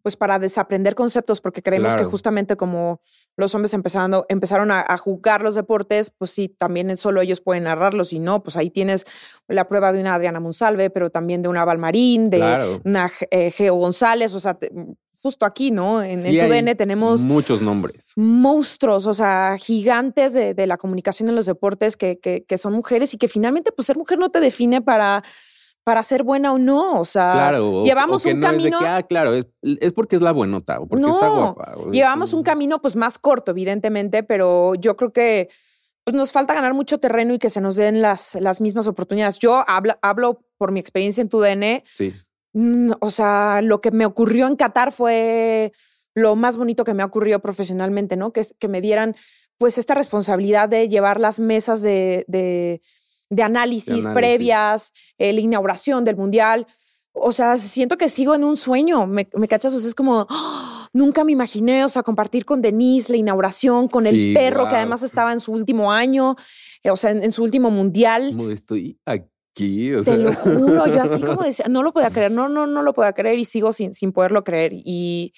[0.02, 3.00] pues para desaprender conceptos, porque creemos que justamente como
[3.36, 8.12] los hombres empezando, empezaron a, jugar los deportes, pues sí, también solo ellos pueden narrarlos
[8.12, 9.04] y no, pues ahí tienes
[9.48, 13.74] la prueba de una Adriana Monsalve, pero también de una Valmarín, de una eh, Geo
[13.74, 14.58] González, o sea,
[15.22, 16.02] justo aquí, ¿no?
[16.02, 18.12] En, el TUDN tenemos muchos nombres.
[18.16, 23.18] Monstruos, o sea, gigantes de, la comunicación en los deportes que, que, son mujeres y
[23.18, 25.22] que finalmente, pues ser mujer no te define para,
[25.84, 27.00] para ser buena o no.
[27.00, 27.52] O sea,
[27.84, 28.78] llevamos un camino.
[28.80, 31.74] ah, claro, es, porque es la buenota o porque está guapa.
[31.90, 35.48] llevamos un camino, pues más corto, evidentemente, pero yo creo que.
[36.02, 39.38] Pues, nos falta ganar mucho terreno y que se nos den las, las mismas oportunidades.
[39.38, 41.84] Yo hablo, hablo por mi experiencia en tu DN.
[41.84, 42.14] Sí
[42.52, 45.72] o sea, lo que me ocurrió en Qatar fue
[46.14, 48.32] lo más bonito que me ha ocurrido profesionalmente, ¿no?
[48.32, 49.14] Que, que me dieran
[49.58, 56.16] pues esta responsabilidad de llevar las mesas de, de, análisis, previas, eh, la inauguración del
[56.16, 56.66] Mundial.
[57.12, 59.74] O sea, siento que sigo en un sueño, ¿me, me cachas?
[59.74, 60.88] O sea, es como, ¡ah!
[60.92, 65.02] nunca me imaginé, o sea, compartir con Denise la inauguración, con el perro que además
[65.02, 66.36] estaba en su último año,
[66.82, 68.30] eh, o sea, en, su último Mundial.
[68.30, 72.48] Como estoy aquí te lo juro, yo así como decía, no lo podía creer, no,
[72.48, 74.72] no, no lo podía creer y sigo sin, sin poderlo creer.
[74.74, 75.32] Y,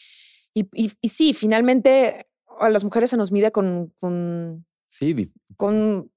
[0.55, 2.27] y, y, sí, finalmente
[2.61, 6.11] a las mujeres se nos mide con, con Sí, con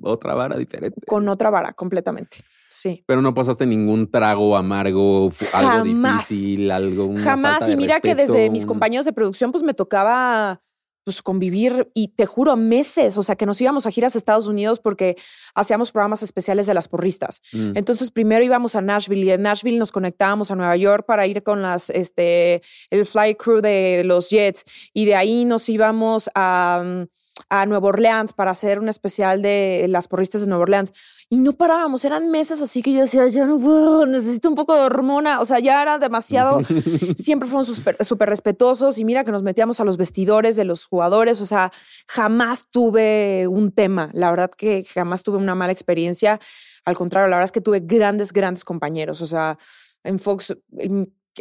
[0.00, 0.98] otra vara diferente.
[1.06, 2.38] Con otra vara, completamente.
[2.70, 3.04] Sí.
[3.06, 7.14] Pero no pasaste ningún trago amargo, algo difícil, algo.
[7.18, 7.68] Jamás.
[7.68, 10.62] y mira que desde mis compañeros de producción, pues me tocaba
[11.04, 14.48] pues convivir y te juro meses, o sea, que nos íbamos a giras a Estados
[14.48, 15.16] Unidos porque
[15.54, 17.40] hacíamos programas especiales de las porristas.
[17.52, 17.76] Mm.
[17.76, 21.42] Entonces, primero íbamos a Nashville y de Nashville nos conectábamos a Nueva York para ir
[21.42, 26.82] con las este el fly crew de los Jets y de ahí nos íbamos a
[26.84, 27.06] mm,
[27.48, 30.92] a Nueva Orleans para hacer un especial de las porristas de Nueva Orleans.
[31.28, 34.74] Y no parábamos, eran meses así que yo decía, ya no puedo, necesito un poco
[34.74, 35.40] de hormona.
[35.40, 36.60] O sea, ya era demasiado,
[37.16, 41.40] siempre fueron súper respetuosos y mira que nos metíamos a los vestidores de los jugadores.
[41.40, 41.72] O sea,
[42.06, 44.10] jamás tuve un tema.
[44.12, 46.38] La verdad que jamás tuve una mala experiencia.
[46.84, 49.20] Al contrario, la verdad es que tuve grandes, grandes compañeros.
[49.20, 49.56] O sea,
[50.04, 50.54] en Fox,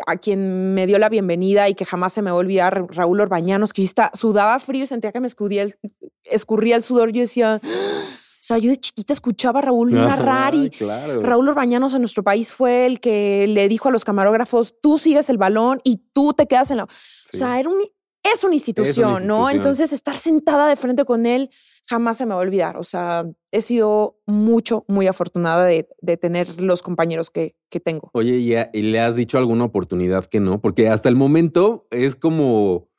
[0.08, 3.20] a quien me dio la bienvenida y que jamás se me va a olvidar, Raúl
[3.20, 5.76] Orbañanos, que yo estaba, sudaba frío y sentía que me escurría el,
[6.24, 7.12] escurría el sudor.
[7.12, 12.02] Yo decía, o sea, yo de chiquita escuchaba a Raúl narrar y Raúl Orbañanos en
[12.02, 16.02] nuestro país fue el que le dijo a los camarógrafos, tú sigues el balón y
[16.14, 16.84] tú te quedas en la...
[16.86, 16.88] O
[17.38, 17.78] sea, era un,
[18.24, 19.50] es una institución, ¿no?
[19.50, 21.50] Entonces, estar sentada de frente con él
[21.90, 22.78] jamás se me va a olvidar.
[22.78, 28.10] O sea, he sido mucho, muy afortunada de, tener los compañeros que, tengo.
[28.14, 30.62] Oye, ¿y, le has dicho alguna oportunidad que no?
[30.62, 32.90] Porque hasta el momento es como,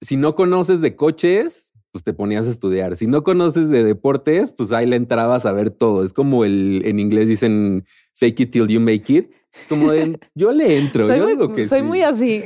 [0.00, 2.96] si no conoces de coches, pues te ponías a estudiar.
[2.96, 6.04] Si no conoces de deportes, pues ahí le entrabas a ver todo.
[6.04, 9.32] Es como el, en inglés dicen, fake it till you make it.
[9.52, 12.44] Es como de, yo le entro, soy yo muy, digo que Soy muy así.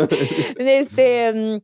[0.58, 1.32] este...
[1.32, 1.60] Mm,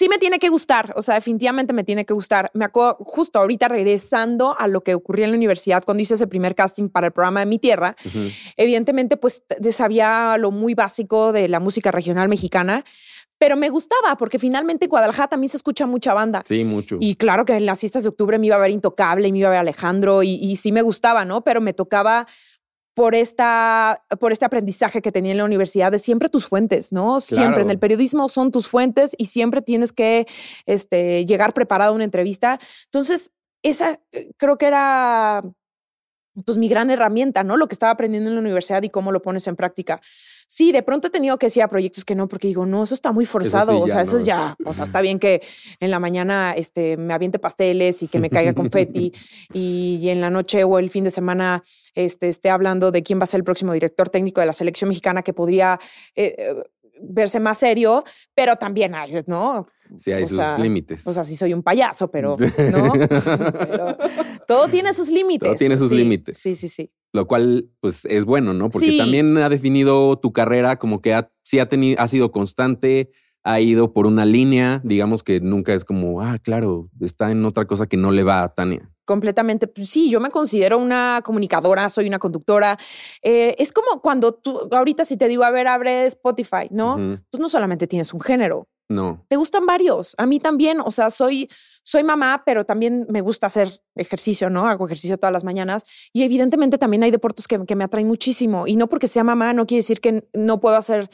[0.00, 2.50] sí me tiene que gustar, o sea, definitivamente me tiene que gustar.
[2.54, 6.26] Me acuerdo justo ahorita regresando a lo que ocurría en la universidad cuando hice ese
[6.26, 7.96] primer casting para el programa de Mi Tierra.
[8.56, 12.84] Evidentemente, pues sabía lo muy básico de la música regional mexicana,
[13.38, 16.42] pero me gustaba porque finalmente en Guadalajara también se escucha mucha banda.
[16.46, 16.96] Sí, mucho.
[17.00, 19.38] Y claro que en las fiestas de octubre me iba a ver Intocable y me
[19.38, 21.42] iba a ver Alejandro y, y sí me gustaba, ¿no?
[21.42, 22.26] Pero me tocaba
[22.94, 27.20] por, esta, por este aprendizaje que tenía en la universidad de siempre tus fuentes, ¿no?
[27.20, 30.26] Siempre en el periodismo son tus fuentes y siempre tienes que
[30.66, 32.58] este, llegar preparado a una entrevista.
[32.86, 33.30] Entonces,
[33.62, 35.42] esa eh, creo que era
[36.44, 37.56] pues mi gran herramienta, ¿no?
[37.56, 40.00] Lo que estaba aprendiendo en la universidad y cómo lo pones en práctica.
[40.52, 42.92] Sí, de pronto he tenido que decir a proyectos que no, porque digo, no, eso
[42.92, 43.78] está muy forzado.
[43.78, 44.56] o sea, eso es ya.
[44.64, 45.42] O sea, está bien que
[45.78, 49.12] en la mañana este, me aviente pasteles y que me caiga confeti
[49.52, 51.62] y, en la noche o el fin de semana
[51.94, 54.88] este, esté hablando de quién va a ser el próximo director técnico de la selección
[54.88, 55.78] mexicana que podría
[56.16, 56.54] eh, eh,
[57.00, 58.02] verse más serio,
[58.34, 59.68] pero también hay, ¿no?
[59.96, 61.06] Sí, hay sus límites.
[61.06, 62.36] O sea, sí soy un payaso, pero
[62.72, 62.92] no.
[62.92, 63.96] pero
[64.46, 65.46] todo tiene sus límites.
[65.46, 66.38] Todo tiene sus límites.
[66.38, 66.90] Sí, sí, sí.
[67.12, 68.70] Lo cual, pues, es bueno, ¿no?
[68.70, 73.10] Porque también ha definido tu carrera como que ha, sí ha, tenido, ha sido constante,
[73.42, 77.66] ha ido por una línea, digamos que nunca es como, ah, claro, está en otra
[77.66, 78.90] cosa que no le va a Tania.
[79.04, 79.66] Completamente.
[79.66, 82.78] Pues sí, yo me considero una comunicadora, soy una conductora.
[83.22, 87.18] Eh, es como cuando tú, ahorita si te digo, a ver, abre Spotify, ¿no?
[87.30, 89.24] Pues no solamente tienes un género, no.
[89.28, 90.16] Te gustan varios.
[90.18, 91.48] A mí también, o sea, soy,
[91.84, 94.66] soy mamá, pero también me gusta hacer ejercicio, ¿no?
[94.66, 95.84] Hago ejercicio todas las mañanas.
[96.12, 98.66] Y evidentemente también hay deportes que, me atraen muchísimo.
[98.66, 101.08] Y no porque sea mamá no quiere decir que no puedo hacer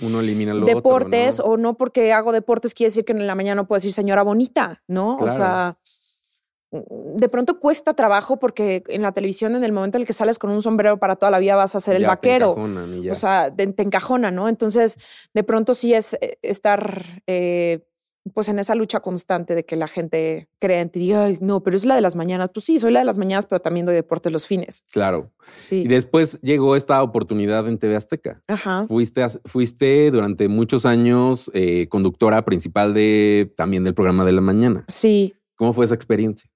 [0.65, 3.93] deportes o no porque hago deportes quiere decir que en la mañana no puedo decir
[3.93, 5.19] señora bonita, ¿no?
[5.19, 5.77] O sea,
[6.89, 10.39] de pronto cuesta trabajo porque en la televisión, en el momento en el que sales
[10.39, 12.57] con un sombrero para toda la vida, vas a ser el vaquero.
[12.57, 14.49] o sea, te, encajona, ¿no?
[14.49, 14.97] Entonces,
[15.35, 17.87] de pronto sí es eh, estar eh,
[18.35, 21.39] pues en esa lucha constante de que la gente crea en ti y diga, Ay,
[21.41, 22.51] no, pero es la de las mañanas.
[22.53, 24.85] Pues sí, soy la de las mañanas, pero también doy deportes los fines.
[24.91, 25.33] Claro.
[25.55, 25.83] Sí.
[25.83, 28.43] Y después llegó esta oportunidad en TV Azteca.
[28.49, 28.87] Ajá.
[28.87, 34.85] Fuiste, fuiste durante muchos años eh, conductora principal de también del programa de la mañana.
[34.89, 35.35] Sí.
[35.57, 36.51] ¿Cómo fue esa experiencia?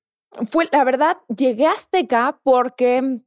[0.51, 3.21] Fue, la verdad, llegué a Azteca porque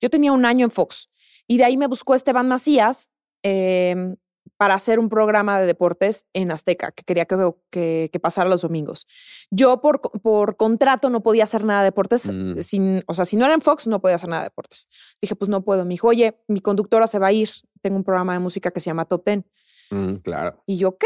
[0.00, 1.10] yo tenía un año en Fox
[1.46, 3.10] y de ahí me buscó Esteban Macías
[3.42, 4.16] em,
[4.56, 9.06] para hacer un programa de deportes en Azteca, que quería que, que, pasara los domingos.
[9.50, 12.58] Yo por, por, contrato no podía hacer nada de deportes, mm.
[12.60, 14.88] sin, o sea, si no era en Fox, no podía hacer nada de deportes.
[15.20, 15.84] Dije, pues no puedo.
[15.84, 18.80] Me dijo, oye, mi conductora se va a ir, tengo un programa de música que
[18.80, 19.46] se llama Top Ten.
[19.90, 20.62] Mm, claro.
[20.66, 21.04] Y yo, ok,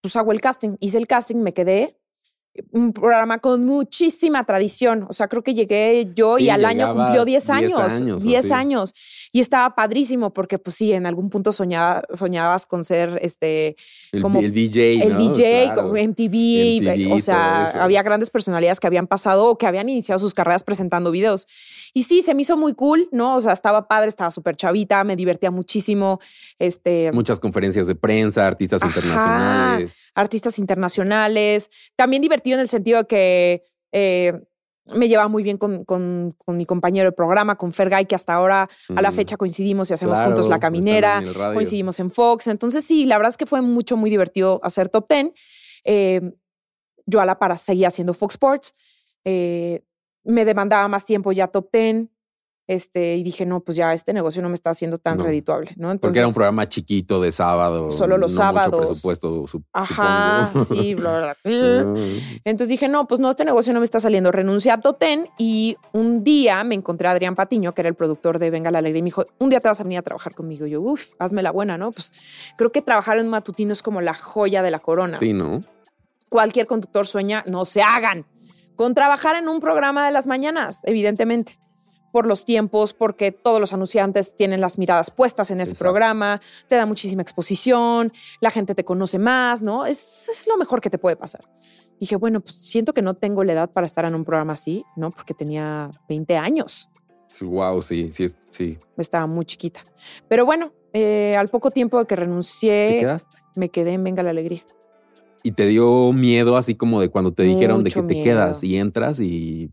[0.00, 0.76] pues hago el casting.
[0.80, 1.98] Hice el casting, me quedé
[2.70, 5.06] un programa con muchísima tradición.
[5.08, 8.22] O sea, creo que llegué yo y al año cumplió 10 años.
[8.22, 8.94] 10 años,
[9.32, 13.76] Y estaba padrísimo porque, pues sí, en algún punto soñaba, soñabas con ser este.
[14.12, 15.02] El, como el DJ.
[15.06, 15.72] El DJ,
[16.08, 17.12] MTV.
[17.12, 21.10] o sea, había grandes personalidades que habían pasado o que habían iniciado sus carreras presentando
[21.10, 21.46] videos.
[21.94, 23.36] Y sí, se me hizo muy cool, ¿no?
[23.36, 26.20] O sea, estaba padre, estaba súper chavita, me divertía muchísimo.
[26.58, 30.04] Este, Muchas conferencias de prensa, artistas internacionales.
[30.14, 31.70] Artistas internacionales.
[31.96, 32.22] También
[32.54, 34.32] en el sentido de que eh,
[34.94, 38.68] me lleva muy bien con, con, mi compañero de programa, con Fergay, que hasta ahora
[38.94, 42.46] a la fecha coincidimos y hacemos juntos La Caminera, coincidimos en Fox.
[42.46, 45.32] Entonces sí, la verdad es que fue mucho, muy divertido hacer Top Ten.
[45.84, 46.20] Eh,
[47.06, 48.74] yo a la para seguía haciendo Fox Sports.
[49.24, 49.84] Eh,
[50.24, 52.10] me demandaba más tiempo ya Top Ten.
[52.68, 55.92] Este, y dije, no, pues ya este negocio no me está haciendo tan redituable, ¿no?
[55.92, 57.92] Entonces, Porque era un programa chiquito de sábado.
[57.92, 58.86] Solo los sábados.
[58.88, 61.36] presupuesto, Ajá, sí, verdad.
[62.44, 64.32] Entonces dije, no, pues no, este negocio no me está saliendo.
[64.32, 68.40] Renuncié a Toten y un día me encontré a Adrián Patiño, que era el productor
[68.40, 70.34] de Venga la Alegría, y me dijo, un día te vas a venir a trabajar
[70.34, 70.66] conmigo.
[70.66, 71.92] Y yo, uff, hazme la buena, ¿no?
[71.92, 72.12] Pues
[72.56, 75.18] creo que trabajar en matutino es como la joya de la corona.
[75.18, 75.60] Sí, ¿no?
[76.28, 78.26] Cualquier conductor sueña, no se hagan
[78.74, 81.60] con trabajar en un programa de las mañanas, evidentemente
[82.16, 86.74] por los tiempos, porque todos los anunciantes tienen las miradas puestas en ese programa, te
[86.74, 89.84] da muchísima exposición, la gente te conoce más, ¿no?
[89.84, 91.42] Es, es, lo mejor que te puede pasar.
[92.00, 94.82] Dije, bueno, pues siento que no tengo la edad para estar en un programa así,
[94.96, 95.10] ¿no?
[95.10, 96.88] Porque tenía 20 años.
[97.42, 98.78] Wow, sí, sí, sí.
[98.96, 99.82] Estaba muy chiquita.
[100.26, 103.06] Pero bueno, eh, al poco tiempo de que renuncié,
[103.56, 104.64] me quedé en Venga la Alegría.
[105.42, 108.78] ¿Y te dio miedo así como de cuando te dijeron de que te quedas y
[108.78, 109.70] entras y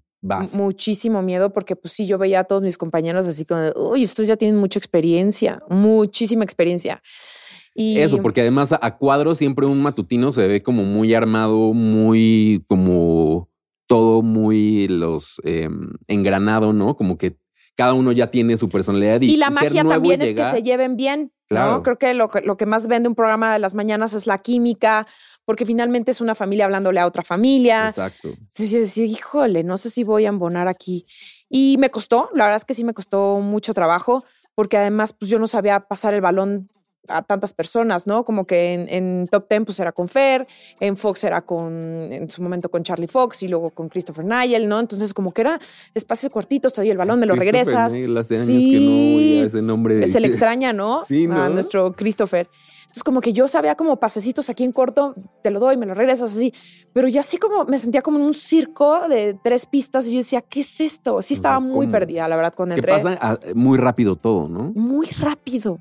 [0.54, 4.26] Muchísimo miedo porque pues sí, yo veía a todos mis compañeros así como, uy, estos
[4.28, 7.02] ya tienen mucha experiencia, muchísima experiencia.
[7.76, 7.98] Y...
[8.00, 13.50] Eso, porque además a cuadro siempre un matutino se ve como muy armado, muy como
[13.88, 16.96] todo muy los em, engranado, ¿no?
[16.96, 17.38] Como que
[17.76, 19.22] cada uno ya tiene su personalidad.
[19.22, 21.32] Y, la magia también es que se lleven bien.
[21.48, 21.72] Claro.
[21.72, 21.84] ¿no?
[21.84, 25.06] Creo que lo, lo que más vende un programa de las mañanas es la química,
[25.46, 27.88] porque finalmente es una familia hablándole a otra familia.
[27.88, 28.30] Exacto.
[28.30, 31.06] Entonces yo decía, híjole, no sé si voy a embonar aquí.
[31.50, 34.24] Y me costó, la verdad es que sí me costó mucho trabajo,
[34.56, 36.70] porque además pues yo no sabía pasar el balón
[37.08, 38.24] a tantas personas, ¿no?
[38.24, 40.48] Como que en, en, Top Ten pues era con Fer,
[40.80, 44.68] en Fox era con, en su momento con Charlie Fox y luego con Christopher Nigel,
[44.68, 44.80] ¿no?
[44.80, 45.60] Entonces como que era
[45.94, 47.94] espacios cuartitos, te doy el balón, me lo regresas.
[47.94, 49.96] Nigel, hace años que no ese nombre.
[49.96, 50.08] De...
[50.08, 51.04] Se le extraña, ¿no?
[51.14, 51.42] Sí, ¿no?
[51.42, 52.48] A nuestro Christopher.
[52.84, 55.96] Entonces como que yo sabía como pasecitos aquí en corto, te lo doy, me lo
[55.96, 56.54] regresas así,
[56.94, 60.18] pero ya así como me sentía como en un circo de tres pistas y yo
[60.18, 61.22] decía, ¿qué es esto?
[61.22, 62.94] Sí estaba muy perdida, la verdad, cuando que entré.
[62.94, 64.72] pasa ah, muy rápido todo, ¿no?
[64.76, 65.80] Muy rápido.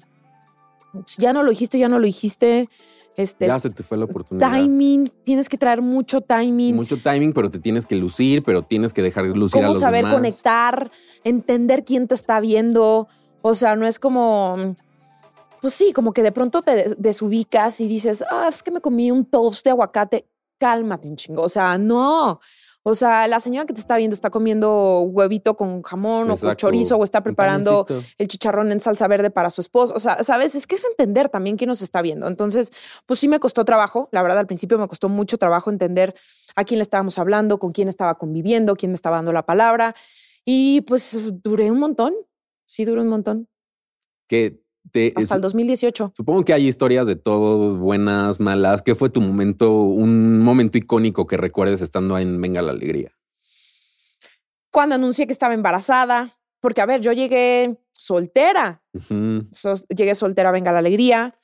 [1.18, 2.68] Ya no lo dijiste, ya no lo dijiste.
[3.16, 4.52] Este, ya se te fue la oportunidad.
[4.52, 6.74] Timing, tienes que traer mucho timing.
[6.74, 9.80] Mucho timing, pero te tienes que lucir, pero tienes que dejar lucir ¿Cómo a los
[9.80, 10.14] saber demás.
[10.14, 10.90] conectar,
[11.24, 13.08] entender quién te está viendo.
[13.42, 14.74] O sea, no es como,
[15.60, 19.10] pues sí, como que de pronto te desubicas y dices, ah, es que me comí
[19.10, 20.26] un toast de aguacate.
[20.58, 21.42] Cálmate un chingo.
[21.42, 22.40] O sea, no.
[22.84, 26.46] O sea, la señora que te está viendo está comiendo huevito con jamón Exacto.
[26.46, 27.86] o con chorizo o está preparando
[28.18, 29.94] el chicharrón en salsa verde para su esposo.
[29.94, 32.26] O sea, sabes, es que es entender también quién nos está viendo.
[32.26, 32.70] Entonces,
[33.06, 34.08] pues sí me costó trabajo.
[34.10, 36.14] La verdad, al principio me costó mucho trabajo entender
[36.56, 39.94] a quién le estábamos hablando, con quién estaba conviviendo, quién me estaba dando la palabra.
[40.44, 42.14] Y pues duré un montón.
[42.66, 43.48] Sí, duré un montón.
[44.26, 46.12] Que te, Hasta el 2018.
[46.16, 48.82] Supongo que hay historias de todo, buenas, malas.
[48.82, 53.12] ¿Qué fue tu momento, un momento icónico que recuerdes estando en Venga la Alegría?
[54.70, 58.82] Cuando anuncié que estaba embarazada, porque a ver, yo llegué soltera.
[59.88, 61.38] Llegué soltera, venga la alegría.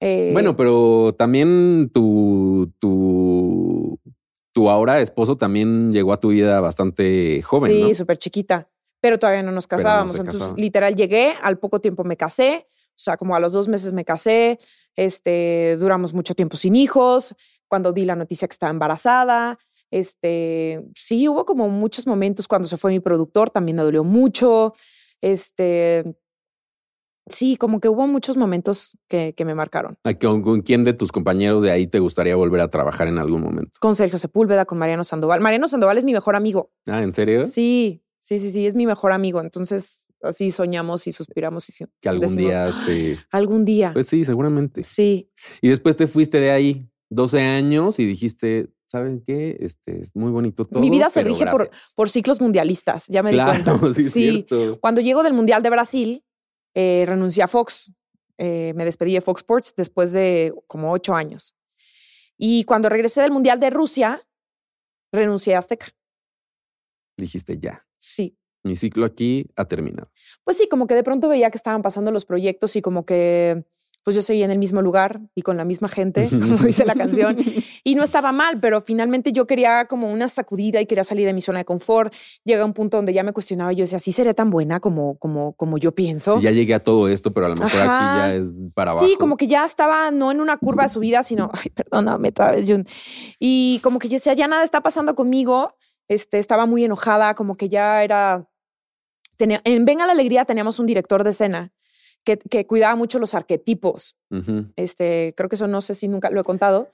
[0.00, 3.98] Eh, Bueno, pero también tu, tu,
[4.52, 7.94] tu ahora esposo también llegó a tu vida bastante joven, sí, ¿no?
[7.94, 8.68] súper chiquita,
[9.00, 10.14] pero todavía no nos no casábamos.
[10.14, 10.60] Entonces, casaban.
[10.60, 12.66] literal, llegué, al poco tiempo me casé,
[12.98, 14.58] o sea, como a los dos meses me casé,
[14.96, 17.34] este, duramos mucho tiempo sin hijos,
[17.68, 19.58] cuando di la noticia que estaba embarazada,
[19.90, 24.72] este, sí, hubo como muchos momentos cuando se fue mi productor, también me dolió mucho,
[25.20, 26.16] este,
[27.28, 29.96] sí, como que hubo muchos momentos que, que me marcaron.
[30.04, 33.18] ¿A ¿Con, con quién de tus compañeros de ahí te gustaría volver a trabajar en
[33.18, 33.78] algún momento?
[33.80, 35.40] Con Sergio Sepúlveda, con Mariano Sandoval.
[35.40, 36.72] Mariano Sandoval es mi mejor amigo.
[36.86, 37.42] Ah, ¿en serio?
[37.42, 39.40] Sí, sí, sí, sí, es mi mejor amigo.
[39.40, 43.16] Entonces, así soñamos y suspiramos y sí, Que algún decimos, día sí.
[43.30, 43.90] Algún día.
[43.94, 44.82] Pues sí, seguramente.
[44.82, 45.30] sí.
[45.62, 49.56] Y después te fuiste de ahí 12 años y dijiste, ¿saben qué?
[49.60, 50.80] Este es muy bonito todo.
[50.80, 51.92] Mi vida se rige por, gracias".
[51.96, 53.94] por ciclos mundialistas, ya me di Claro, cuenta.
[53.94, 54.78] sí, es cierto.
[54.80, 56.24] Cuando llego del Mundial de Brasil,
[56.74, 57.92] eh, renuncié a Fox.
[58.36, 61.56] Eh, me despedí de Fox Sports después de como ocho años.
[62.36, 64.20] Y cuando regresé del Mundial de Rusia,
[65.12, 65.86] renuncié a Azteca.
[67.16, 68.36] Dijiste, ya, Sí.
[68.64, 70.10] mi ciclo aquí ha terminado.
[70.44, 73.64] Pues sí, como que de pronto veía que estaban pasando los proyectos y como que
[74.08, 76.94] pues yo seguía en el mismo lugar y con la misma gente, como dice la
[76.94, 77.36] canción,
[77.84, 81.34] y no estaba mal, pero finalmente yo quería como una sacudida y quería salir de
[81.34, 82.14] mi zona de confort.
[82.42, 85.18] Llega un punto donde ya me cuestionaba y yo decía, ¿sí seré tan buena como,
[85.18, 86.38] como, como yo pienso?
[86.38, 89.06] Sí, ya llegué a todo esto, pero a lo mejor aquí ya es para abajo.
[89.06, 92.52] Sí, como que ya estaba no en una curva de subida, sino, ay, perdóname otra
[92.52, 92.86] vez, Jun.
[93.38, 95.74] Y como que yo decía, ya nada está pasando conmigo.
[96.08, 98.48] Este, estaba muy enojada, como que ya era.
[99.36, 101.72] Tenía, en Venga la Alegría teníamos un director de escena
[102.24, 104.16] que, que cuidaba mucho los arquetipos.
[104.76, 106.90] Este, creo que eso no sé si nunca lo he contado,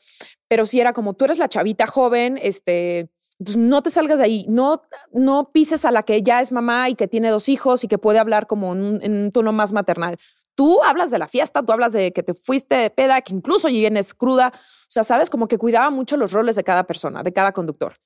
[0.49, 4.25] pero sí era como tú eres la chavita joven, este, pues no te salgas de
[4.25, 7.83] ahí, no, no pises a la que ya es mamá y que tiene dos hijos
[7.85, 10.17] y que puede hablar como en un, en un tono más maternal.
[10.55, 13.69] Tú hablas de la fiesta, tú hablas de que te fuiste de peda, que incluso
[13.69, 14.53] ya vienes cruda.
[14.55, 17.97] O sea, sabes, como que cuidaba mucho los roles de cada persona, de cada conductor.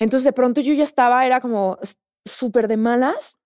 [0.00, 1.78] Entonces, de pronto yo ya estaba, era como
[2.24, 3.36] súper de malas.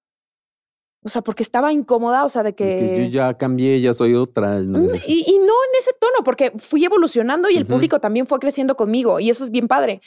[1.06, 3.04] O sea, porque estaba incómoda, o sea, de Que que...
[3.04, 4.60] yo ya cambié, ya soy otra.
[4.60, 8.38] no Y, y no en ese tono, porque fui evolucionando y el público también fue
[8.38, 10.00] creciendo conmigo y eso es bien padre.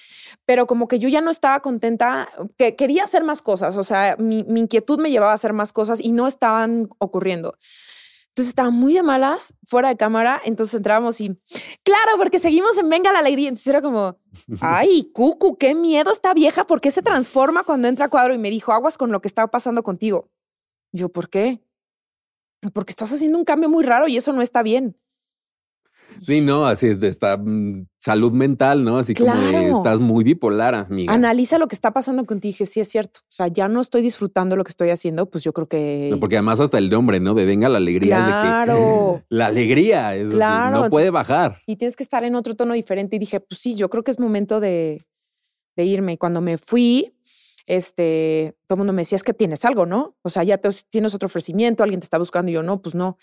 [0.45, 2.27] Pero como que yo ya no estaba contenta,
[2.57, 5.71] que quería hacer más cosas, o sea, mi, mi inquietud me llevaba a hacer más
[5.71, 7.55] cosas y no estaban ocurriendo.
[8.37, 11.35] Entonces estaba muy de malas, fuera de cámara, entonces entrábamos y,
[11.81, 13.47] claro, porque seguimos en Venga la Alegría.
[13.47, 14.19] Entonces era como,
[14.61, 18.35] ay, Cucu, qué miedo esta vieja, ¿por qué se transforma cuando entra a cuadro?
[18.35, 20.29] Y me dijo, aguas con lo que está pasando contigo.
[20.91, 21.63] Yo, ¿por qué?
[22.75, 24.95] Porque estás haciendo un cambio muy raro y eso no está bien.
[26.19, 28.97] Sí, no, así es de esta mm, salud mental, ¿no?
[28.97, 31.13] Así como de estás muy bipolar, amiga.
[31.13, 32.49] Analiza lo que está pasando contigo.
[32.49, 33.19] Y dije, sí, es cierto.
[33.23, 36.09] O sea, ya no estoy disfrutando lo que estoy haciendo, pues yo creo que.
[36.11, 37.33] No, porque además hasta el nombre, ¿no?
[37.33, 39.21] De venga la alegría es de Claro.
[39.21, 41.61] que la alegría es Claro, no puede bajar.
[41.67, 43.15] y tienes que estar en otro tono diferente.
[43.15, 45.05] Y dije, pues sí, yo creo que es momento de,
[45.75, 46.13] de irme.
[46.13, 47.13] Y cuando me fui,
[47.65, 50.15] este, todo el mundo me decía, es que tienes algo, ¿no?
[50.21, 50.59] O sea, ya
[50.89, 53.17] tienes otro ofrecimiento, alguien te está buscando y yo, no, pues no,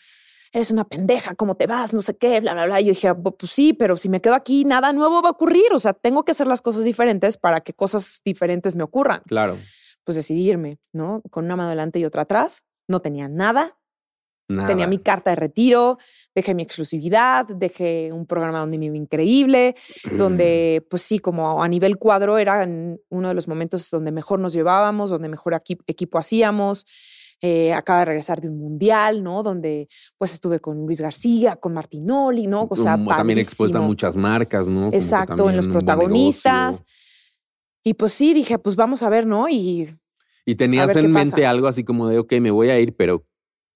[0.54, 1.92] eres una pendeja, ¿cómo te vas?
[1.92, 2.80] No sé qué, bla, bla, bla.
[2.80, 5.72] Y yo dije, pues sí, pero si me quedo aquí, nada nuevo va a ocurrir.
[5.74, 9.20] O sea, tengo que hacer las cosas diferentes para que cosas diferentes me ocurran.
[9.26, 9.58] Claro.
[10.04, 11.22] Pues decidí irme, ¿no?
[11.30, 12.62] Con una mano adelante y otra atrás.
[12.86, 13.76] No tenía nada,
[14.46, 15.96] Tenía mi carta de retiro,
[16.34, 19.74] dejé mi exclusividad, dejé un programa donde me iba increíble,
[20.18, 22.68] donde, pues sí, como a nivel cuadro era
[23.08, 25.54] uno de los momentos donde mejor nos llevábamos, donde mejor
[25.86, 26.84] equipo hacíamos.
[27.46, 29.42] Eh, acaba de regresar de un mundial, ¿no?
[29.42, 29.86] Donde
[30.16, 32.66] pues estuve con Luis García, con Martinoli, ¿no?
[32.70, 34.88] O sea, también expuesta a muchas marcas, ¿no?
[34.94, 36.82] Exacto, en los protagonistas.
[37.82, 39.46] Y pues sí, dije, pues vamos a ver, ¿no?
[39.46, 39.94] Y.
[40.46, 43.26] Y tenías en mente algo así como de, ok, me voy a ir, pero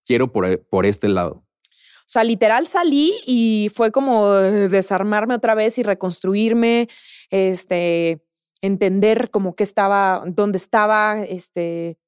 [0.07, 1.45] quiero por, eh, por este lado.
[1.67, 6.89] O sea, literal salí y fue como desarmarme otra vez y reconstruirme,
[7.29, 8.25] este,
[8.63, 11.99] entender como qué estaba, dónde estaba, este,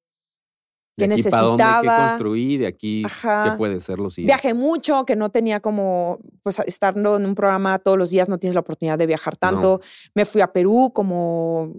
[1.01, 1.81] qué necesitaba.
[1.81, 4.31] qué construí, de aquí qué puede ser lo siguiente.
[4.31, 8.37] Viajé mucho, que no tenía como, pues estando en un programa todos los días no
[8.37, 9.81] tienes la oportunidad de viajar tanto.
[10.13, 11.73] Me fui a Perú como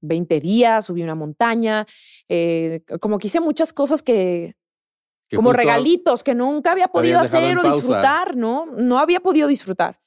[0.00, 1.86] 20 días, subí una montaña,
[2.28, 4.54] eh, como que hice muchas cosas que
[5.34, 8.66] como regalitos que nunca había podido hacer o disfrutar, ¿no?
[8.66, 10.00] No había podido disfrutar.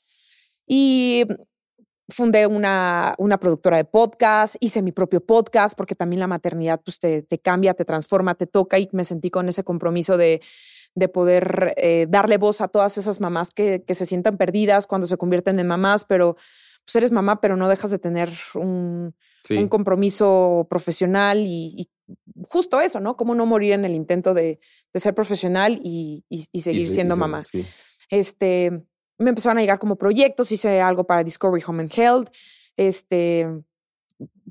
[0.66, 1.26] Y
[2.12, 7.00] fundé una, una productora de podcast, hice mi propio podcast, porque también la maternidad pues,
[7.00, 10.42] te, te cambia, te transforma, te toca y me sentí con ese compromiso de,
[10.94, 15.08] de poder eh, darle voz a todas esas mamás que, que, se sientan perdidas cuando
[15.08, 16.36] se convierten en mamás, pero
[16.86, 19.16] pues eres mamá, pero no dejas de tener un,
[19.50, 21.90] un compromiso profesional y,
[22.44, 23.16] justo eso, ¿no?
[23.16, 24.60] Cómo no morir en el intento de,
[24.94, 27.44] de ser profesional y, y seguir siendo mamá.
[28.10, 28.84] Este,
[29.22, 32.30] me empezaron a llegar como proyectos, hice algo para Discovery Home and Health,
[32.76, 33.48] este,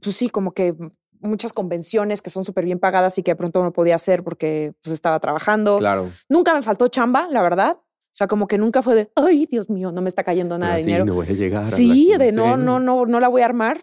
[0.00, 0.74] pues sí, como que
[1.20, 4.72] muchas convenciones que son súper bien pagadas y que de pronto no podía hacer porque
[4.82, 5.78] pues estaba trabajando.
[5.78, 6.08] Claro.
[6.28, 7.76] Nunca me faltó chamba, la verdad.
[7.76, 10.76] O sea, como que nunca fue de, ay, Dios mío, no me está cayendo nada
[10.76, 11.04] de dinero.
[11.04, 11.64] Sí, no voy a llegar.
[11.64, 13.82] Sí, de no, no, no, no la voy a armar.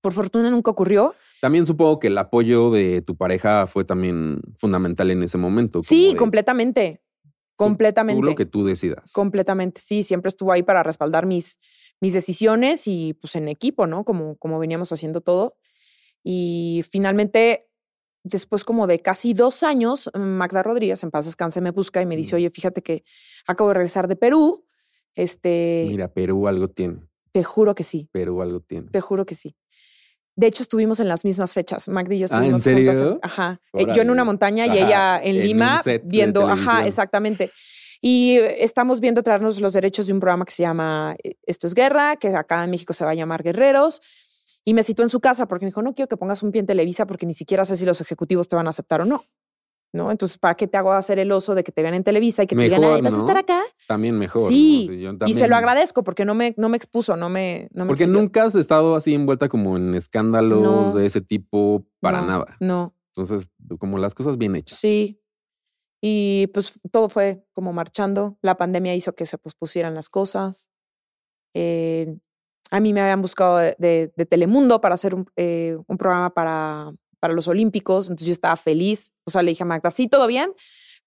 [0.00, 1.14] Por fortuna nunca ocurrió.
[1.40, 5.82] También supongo que el apoyo de tu pareja fue también fundamental en ese momento.
[5.82, 7.02] Sí, completamente.
[7.64, 8.20] Completamente.
[8.20, 9.12] Tú, lo que tú decidas.
[9.12, 9.80] Completamente.
[9.80, 11.58] Sí, siempre estuvo ahí para respaldar mis,
[12.00, 14.04] mis decisiones y pues en equipo, ¿no?
[14.04, 15.56] Como, como veníamos haciendo todo.
[16.22, 17.68] Y finalmente,
[18.24, 22.16] después como de casi dos años, Magda Rodríguez, en paz descanse, me busca y me
[22.16, 23.04] dice, oye, fíjate que
[23.46, 24.66] acabo de regresar de Perú.
[25.14, 25.84] Este.
[25.88, 27.02] Mira, Perú algo tiene.
[27.32, 28.08] Te juro que sí.
[28.10, 28.88] Perú algo tiene.
[28.88, 29.54] Te juro que sí.
[30.40, 31.86] De hecho, estuvimos en las mismas fechas.
[31.86, 33.18] Magdi y yo estuvimos ¿Ah, ¿en serio?
[33.20, 33.60] ajá.
[33.74, 37.50] Eh, yo en una montaña y ella en, Lima viendo, ajá, exactamente.
[38.00, 41.74] Y estamos viendo traernos los derechos de un programa que se llama eh, Esto es
[41.74, 44.00] Guerra, que acá en México se va a llamar Guerreros.
[44.64, 46.60] Y me citó en su casa porque me dijo, no quiero que pongas un pie
[46.60, 49.26] en Televisa porque ni siquiera sé si los ejecutivos te van a aceptar o no.
[49.92, 50.10] ¿No?
[50.10, 52.46] Entonces, ¿para qué te hago hacer el oso de que te vean en Televisa y
[52.46, 53.60] que te digan, ¿vas a estar acá?
[53.86, 54.48] También mejor.
[54.48, 54.88] Sí,
[55.26, 57.68] y se lo agradezco porque no me, no me expuso, no me...
[57.72, 62.56] No porque nunca has estado así envuelta como en escándalos de ese tipo para nada.
[62.60, 62.94] No.
[63.14, 64.78] Entonces, como las cosas bien hechas.
[64.78, 65.20] Sí.
[66.02, 68.38] Y pues todo fue como marchando.
[68.40, 70.70] La pandemia hizo que se pospusieran las cosas.
[71.54, 72.16] Eh,
[72.70, 77.34] a mí me habían buscado de, Telemundo para hacer un, eh, un programa para para
[77.34, 79.12] los Olímpicos, entonces yo estaba feliz.
[79.24, 80.52] O sea, le dije a Magda, sí, todo bien,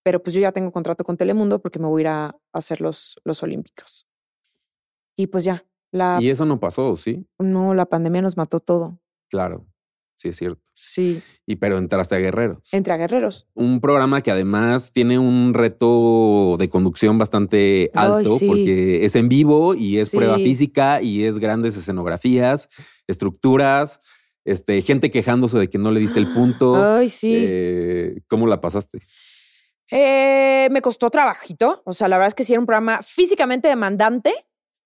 [0.04, 2.80] pero pues yo ya tengo contrato con Telemundo porque me voy a ir a hacer
[2.80, 4.08] los, los Olímpicos.
[5.18, 5.66] Y pues ya.
[5.92, 7.26] La, y eso no pasó, ¿sí?
[7.38, 9.00] No, la pandemia nos mató todo.
[9.30, 9.68] Claro,
[10.16, 10.62] sí es cierto.
[10.74, 11.22] Sí.
[11.46, 12.68] Y pero entraste a Guerreros.
[12.72, 13.48] Entre a Guerreros.
[13.54, 19.76] Un programa que además tiene un reto de conducción bastante alto porque es en vivo
[19.76, 22.70] y es prueba física y es grandes escenografías,
[23.08, 24.00] estructuras
[24.46, 26.76] este, gente quejándose de que no le diste el punto.
[26.76, 27.34] Ay, sí.
[27.36, 29.00] Eh, ¿Cómo la pasaste?
[29.92, 31.82] Eh, me costó trabajito.
[31.86, 34.34] O sea, la verdad es que sí era un programa físicamente demandante,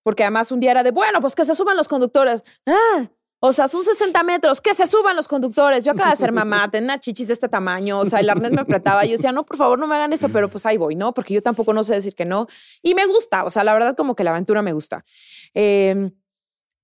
[0.04, 2.44] porque además un día era de, bueno, pues que se suban los conductores.
[2.66, 5.86] Ah, o sea, son 60 metros, que se suban los conductores.
[5.86, 8.62] Yo acabo de ser mamá, tenía chichis de este tamaño, o sea, el arnés me
[8.62, 9.06] apretaba.
[9.06, 11.14] Yo decía, no, por favor, no me hagan esto, pero pues ahí voy, ¿no?
[11.14, 12.48] Porque yo tampoco no sé decir que no.
[12.82, 15.06] Y me gusta, o sea, la verdad como que la aventura me gusta.
[15.54, 16.12] Eh,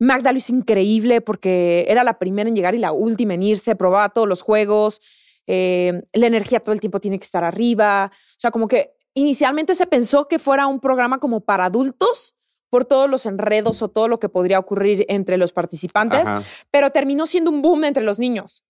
[0.04, 3.76] Magda lo hizo increíble porque era la primera en llegar y la última en irse,
[3.76, 4.99] probaba todos los juegos,
[5.47, 8.12] eh, la energía todo el tiempo tiene que estar arriba.
[8.14, 12.36] O sea, como que inicialmente se pensó que fuera un programa como para adultos
[12.70, 16.28] por todos los enredos o todo lo que podría ocurrir entre los participantes,
[16.72, 18.66] pero terminó siendo un boom entre los niños.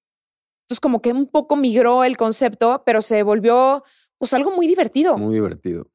[0.63, 3.83] Entonces, como que un poco migró el concepto, pero se volvió
[4.17, 5.17] pues algo muy divertido.
[5.17, 5.89] Muy divertido.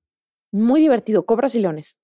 [0.51, 1.99] Muy divertido, Cobras y Leones.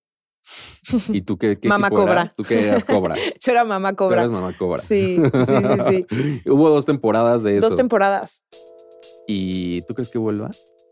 [1.08, 2.12] ¿Y tú qué, qué Mamá cobra.
[2.12, 2.34] eras?
[2.34, 3.14] ¿Tú qué eras cobra?
[3.40, 4.20] Yo era mamá Tú cobra.
[4.20, 4.80] eras mamá cobra.
[4.82, 5.54] Sí, sí,
[5.88, 6.42] sí, sí.
[6.50, 7.68] Hubo dos temporadas de eso.
[7.68, 8.42] Dos temporadas.
[9.26, 10.50] ¿Y tú crees que vuelva?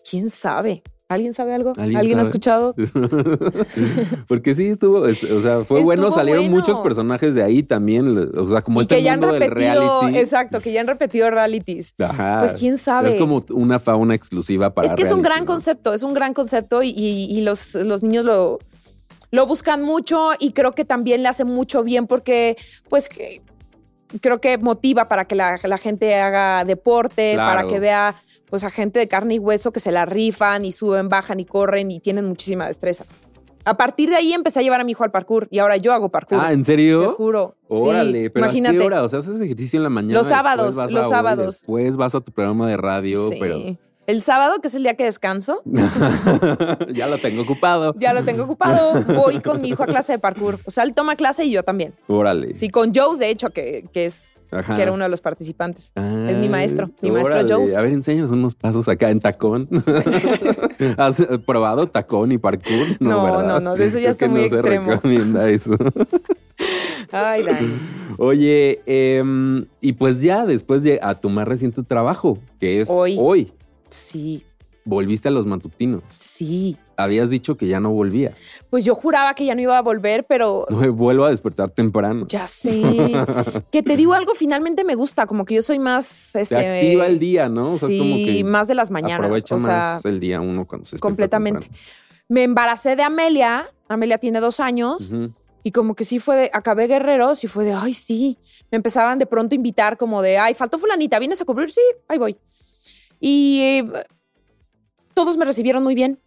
[0.08, 0.82] ¿Quién sabe?
[1.08, 1.74] ¿Alguien sabe algo?
[1.76, 2.74] ¿Alguien ¿Alguien, ha escuchado?
[4.28, 6.56] Porque sí estuvo, es- o sea, fue bueno, salieron bueno.
[6.56, 10.00] muchos personajes de ahí también, o sea, como y este que ya han del repetido,
[10.02, 10.18] reality.
[10.18, 11.94] exacto, que ya han repetido realities.
[12.00, 12.40] Ajá.
[12.40, 13.10] Pues quién sabe.
[13.10, 15.46] Es como una fauna exclusiva para es que es un gran ¿no?
[15.46, 18.58] concepto, es un gran concepto y, y- y los, los niños lo,
[19.32, 22.56] lo buscan mucho y creo que también le hace mucho bien porque,
[22.88, 23.08] pues,
[24.20, 27.50] creo que motiva para que la, la gente haga deporte, Claro.
[27.56, 28.14] para que vea,
[28.50, 31.44] pues, a gente de carne y hueso que se la rifan y suben, bajan y
[31.46, 33.04] corren y tienen muchísima destreza.
[33.64, 35.92] A partir de ahí empecé a llevar a mi hijo al parkour y ahora yo
[35.92, 36.38] hago parkour.
[36.42, 37.12] Ah, ¿en te serio?
[37.12, 37.56] juro.
[37.70, 38.76] Sí, Órale, pero imagínate.
[38.76, 39.02] ¿a qué hora?
[39.04, 40.14] O sea, haces ejercicio en la mañana.
[40.18, 41.46] Los sábados, los sábados.
[41.60, 43.36] Después vas a tu programa de radio, Sí.
[43.40, 45.62] pero El sábado, que es el día que descanso,
[46.92, 47.94] ya lo tengo ocupado.
[47.98, 49.00] ya lo tengo ocupado.
[49.14, 50.58] Voy con mi hijo a clase de parkour.
[50.64, 51.94] O sea, él toma clase y yo también.
[52.08, 52.52] Órale.
[52.52, 54.74] Sí, con Joe, de hecho, que, que es Ajá.
[54.74, 55.92] que era uno de los participantes.
[55.94, 57.42] Ah, Es mi maestro, mi maestro.
[57.48, 57.76] Jones.
[57.76, 59.68] A ver, enséñanos unos pasos acá en tacón.
[60.96, 62.96] ¿Has probado tacón y parkour?
[62.98, 63.46] No, ¿verdad?
[63.46, 64.90] no, no, de eso ya que está muy no se extremo.
[64.90, 65.76] recomienda eso.
[67.12, 67.72] Ay, Dani.
[68.18, 73.16] Oye, em, y pues ya después de a tu más reciente trabajo, que es Hoy.
[73.18, 73.52] hoy,
[73.94, 74.44] Sí,
[74.84, 76.02] volviste a los matutinos.
[76.16, 76.76] sí.
[76.94, 78.36] Habías dicho que ya no volvía.
[78.70, 81.70] Pues yo juraba que ya no iba a volver, pero No me vuelvo a despertar
[81.70, 82.26] temprano.
[82.28, 82.70] ya sé.
[83.72, 86.36] que te digo algo, finalmente me gusta, como que yo soy más.
[86.36, 87.64] Este, activa el día, ¿no?
[87.64, 89.24] O sea, sí, como que más de las mañanas.
[89.24, 91.62] aprovecha o sea, más el día uno cuando se completamente.
[91.62, 91.84] temprano.
[92.28, 93.66] Me embaracé de Amelia.
[93.88, 95.12] Amelia tiene dos años.
[95.64, 98.38] Y como que sí fue de, acabé guerreros y fue de, ay, sí.
[98.70, 101.70] Me empezaban de pronto a invitar como de, ay, faltó fulanita, ¿vienes a cubrir?
[101.70, 102.36] Sí, ahí voy.
[103.24, 103.84] Y eh,
[105.14, 106.18] todos me recibieron muy bien.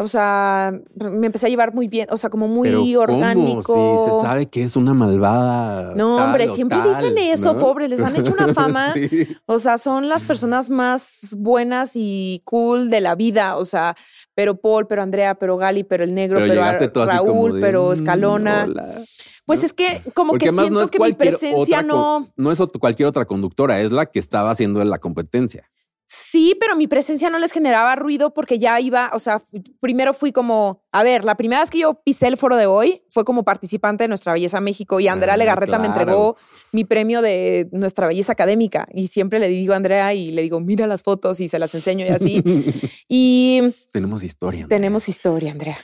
[0.00, 3.16] O sea, me empecé a llevar muy bien, o sea, como muy Pero ¿cómo?
[3.16, 3.96] orgánico.
[4.06, 5.92] Si se sabe que es una malvada.
[5.96, 7.58] No, tal hombre, siempre tal, dicen eso, ¿no?
[7.58, 8.92] pobres, les han hecho una fama.
[8.94, 9.26] Sí.
[9.46, 13.56] O sea, son las personas más buenas y cool de la vida.
[13.56, 13.96] O sea,
[14.36, 16.62] pero Paul, pero Andrea, pero Gali, pero el negro, Pero
[17.04, 18.64] Raúl, de, pero "Mm, Escalona.
[18.68, 19.02] hola".
[19.46, 22.28] Pues es que como Porque que siento no es que mi presencia otra no.
[22.36, 25.68] No es cualquier otra conductora, es la que estaba haciendo la competencia.
[26.10, 29.42] Sí, pero mi presencia no les generaba ruido porque ya iba, o sea,
[29.78, 33.02] primero fui como, a ver, la primera vez que yo pisé el foro de hoy
[33.10, 36.38] fue como participante de Nuestra Belleza México y Andrea Ah, Legarreta me entregó
[36.72, 40.60] mi premio de Nuestra Belleza Académica y siempre le digo a Andrea y le digo,
[40.60, 42.42] mira las fotos y se las enseño y así.
[43.08, 44.62] y Tenemos historia.
[44.62, 44.78] Andrea.
[44.78, 45.76] tenemos historia, Andrea.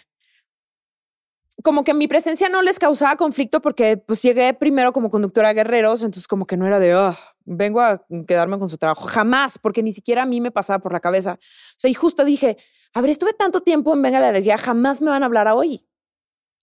[1.63, 5.55] Como que mi presencia no les causaba conflicto porque pues llegué primero como conductora de
[5.55, 9.07] guerreros, entonces como que no era de, "Ah, vengo a quedarme con su trabajo.
[9.07, 11.35] Jamás, porque ni siquiera a mí me pasaba por la cabeza.
[11.41, 12.57] O sea, y justo dije,
[12.95, 15.55] a ver, estuve tanto tiempo en Venga la Alegría, jamás me van a hablar a
[15.55, 15.87] hoy.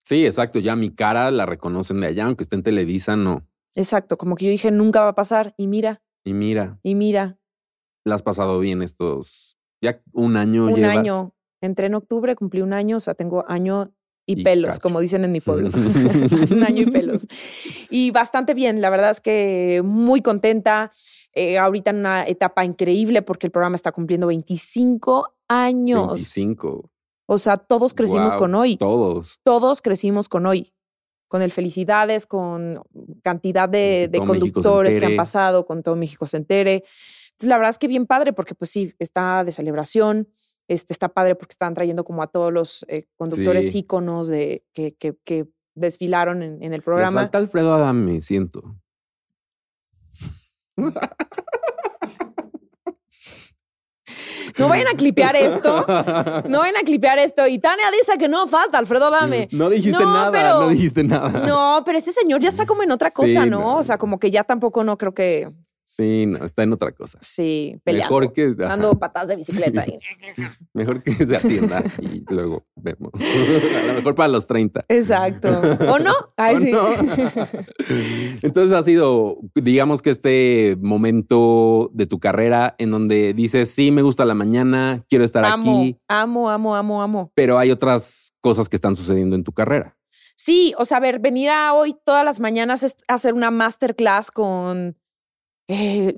[0.04, 0.58] Sí, exacto.
[0.58, 3.46] Ya mi cara la reconocen de allá, aunque esté en Televisa, no.
[3.74, 5.54] Exacto, como que yo dije, nunca va a pasar.
[5.56, 7.38] Y mira, Y mira, y mira,
[8.04, 9.56] la has pasado bien estos.
[9.80, 10.98] Ya un año un llevas.
[10.98, 11.34] año.
[11.60, 13.94] Entré en octubre, cumplí un año, o sea, tengo año
[14.26, 14.80] y, Y pelos, cacho.
[14.80, 15.70] como dicen en mi pueblo.
[16.50, 17.26] un año y pelos.
[17.90, 20.92] Y bastante bien, la verdad es que muy contenta.
[21.34, 26.06] Eh, ahorita en una etapa increíble porque el programa está cumpliendo 25 años.
[26.08, 26.90] 25.
[27.26, 28.76] O sea, todos crecimos con hoy.
[28.76, 29.38] Todos.
[29.42, 30.72] Todos crecimos con hoy.
[31.28, 32.82] Con el Felicidades, con
[33.22, 36.84] cantidad de, de conductores que han pasado, con todo México se entere.
[37.32, 40.28] Entonces, la verdad es que bien padre porque, pues sí, está de celebración.
[40.72, 43.78] Este, está padre porque están trayendo como a todos los eh, conductores Sí.
[43.80, 47.20] íconos de, que, que- que desfilaron en, en el Le programa.
[47.22, 48.76] falta Alfredo Adame, siento.
[54.58, 55.86] No vayan a clipear esto.
[56.48, 57.46] No vayan a clipear esto.
[57.46, 59.48] Y Tania dice que no falta, Alfredo Dame.
[59.52, 61.46] No dijiste No, nada, pero- no dijiste nada.
[61.46, 63.60] No, pero este señor ya está como en otra Sí, cosa, ¿no?
[63.60, 63.76] no.
[63.76, 65.50] O sea, como que ya tampoco no creo que
[65.84, 67.18] Sí, no, está en otra cosa.
[67.20, 68.18] sí, peleando.
[68.18, 69.84] Mejor que, ajá, Dando patadas de bicicleta.
[69.84, 69.98] Sí.
[70.72, 73.12] mejor que se atienda y luego vemos.
[73.82, 74.84] A lo mejor para los 30.
[74.88, 75.48] Exacto.
[75.88, 76.14] ¿O no?
[76.36, 76.70] Ay, ¿O sí.
[76.70, 76.88] no?
[78.42, 84.02] Entonces ha sido, digamos que este momento de tu carrera en donde dices, sí, me
[84.02, 87.32] gusta la mañana, quiero estar amo, aquí, amo, amo, amo, amo.
[87.34, 89.96] pero hay otras cosas que están sucediendo en tu carrera.
[90.36, 94.30] Sí, o sea, a ver, venir a hoy todas las mañanas es hacer una masterclass
[94.30, 94.96] con
[95.68, 96.14] eh,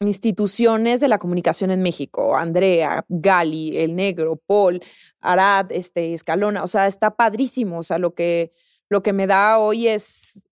[0.00, 4.80] instituciones de la comunicación en México, Andrea, Gali, El Negro, Paul,
[5.20, 8.52] Arad, este, Escalona, o sea, está padrísimo, o sea, lo que,
[8.90, 10.44] lo que me da hoy es,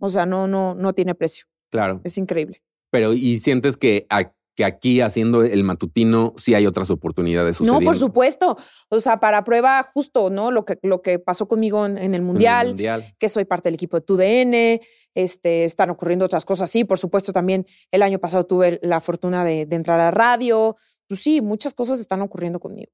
[0.00, 2.00] o sea, no, no, no tiene precio, Claro.
[2.04, 2.62] es increíble.
[2.90, 7.80] Pero y sientes que a- que aquí haciendo el matutino sí hay otras oportunidades No,
[7.80, 8.56] por supuesto.
[8.88, 10.50] O sea, para prueba justo, ¿no?
[10.52, 13.04] Lo que, lo que pasó conmigo en, en el En el Mundial, mundial.
[13.18, 14.80] que soy parte del equipo de TUDN,
[15.14, 16.70] este, están ocurriendo otras cosas.
[16.70, 20.76] Sí, por supuesto, también el año pasado tuve la fortuna de, de entrar a radio.
[21.08, 22.92] Pues sí, muchas cosas están ocurriendo conmigo.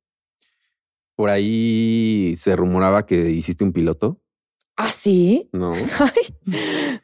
[1.15, 4.21] Por ahí se rumoraba que hiciste un piloto.
[4.77, 5.51] ¿Ah, sí?
[5.53, 5.73] No.
[6.01, 6.35] Ay,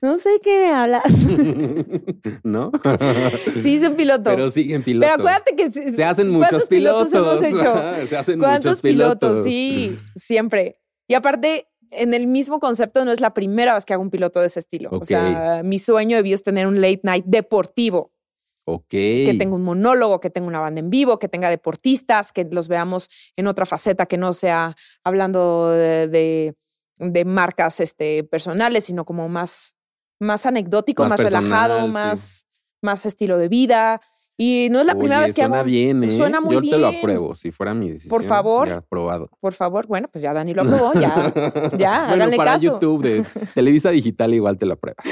[0.03, 1.03] no sé qué me hablas.
[2.43, 2.71] ¿No?
[3.63, 4.25] Sí, hice un piloto.
[4.31, 5.11] Pero siguen pilotos.
[5.17, 7.13] Pero acuérdate que se, hacen ¿cuántos muchos pilotos.
[7.13, 8.07] hemos hecho?
[8.09, 9.45] Se hacen ¿Cuántos muchos pilotos.
[9.45, 10.79] Sí, siempre.
[11.09, 14.41] Y aparte, en el mismo concepto, no es la primera vez que hago un piloto
[14.41, 14.91] de ese estilo.
[14.93, 18.13] O sea, mi sueño debió es tener un late night deportivo,
[18.67, 18.89] Ok.
[18.91, 22.67] que tenga un monólogo, que tenga una banda en vivo, que tenga deportistas, que los
[22.69, 24.75] veamos en otra faceta que no sea
[25.05, 26.55] hablando de, de-
[26.99, 29.77] de marcas este, personales, sino como más,
[30.19, 31.89] más anecdótico, Más más, relajado, sí.
[31.91, 32.47] más,
[32.83, 34.01] más estilo de vida.
[34.39, 35.65] Y no es la primera vez que suena hago.
[35.67, 36.11] bien, ¿eh?
[36.13, 36.99] Suena muy Yo te lo bien.
[37.01, 37.35] apruebo.
[37.35, 38.11] Si fuera mi decisión.
[38.11, 38.69] Por favor.
[38.69, 39.31] Ya aprobado.
[39.41, 41.33] Por favor, bueno, pues ya Dani lo aprobó, ya.
[41.79, 42.63] Ya, bueno, háganle para caso.
[42.65, 43.25] YouTube de
[43.55, 45.03] Televisa Digital igual te lo aprueba.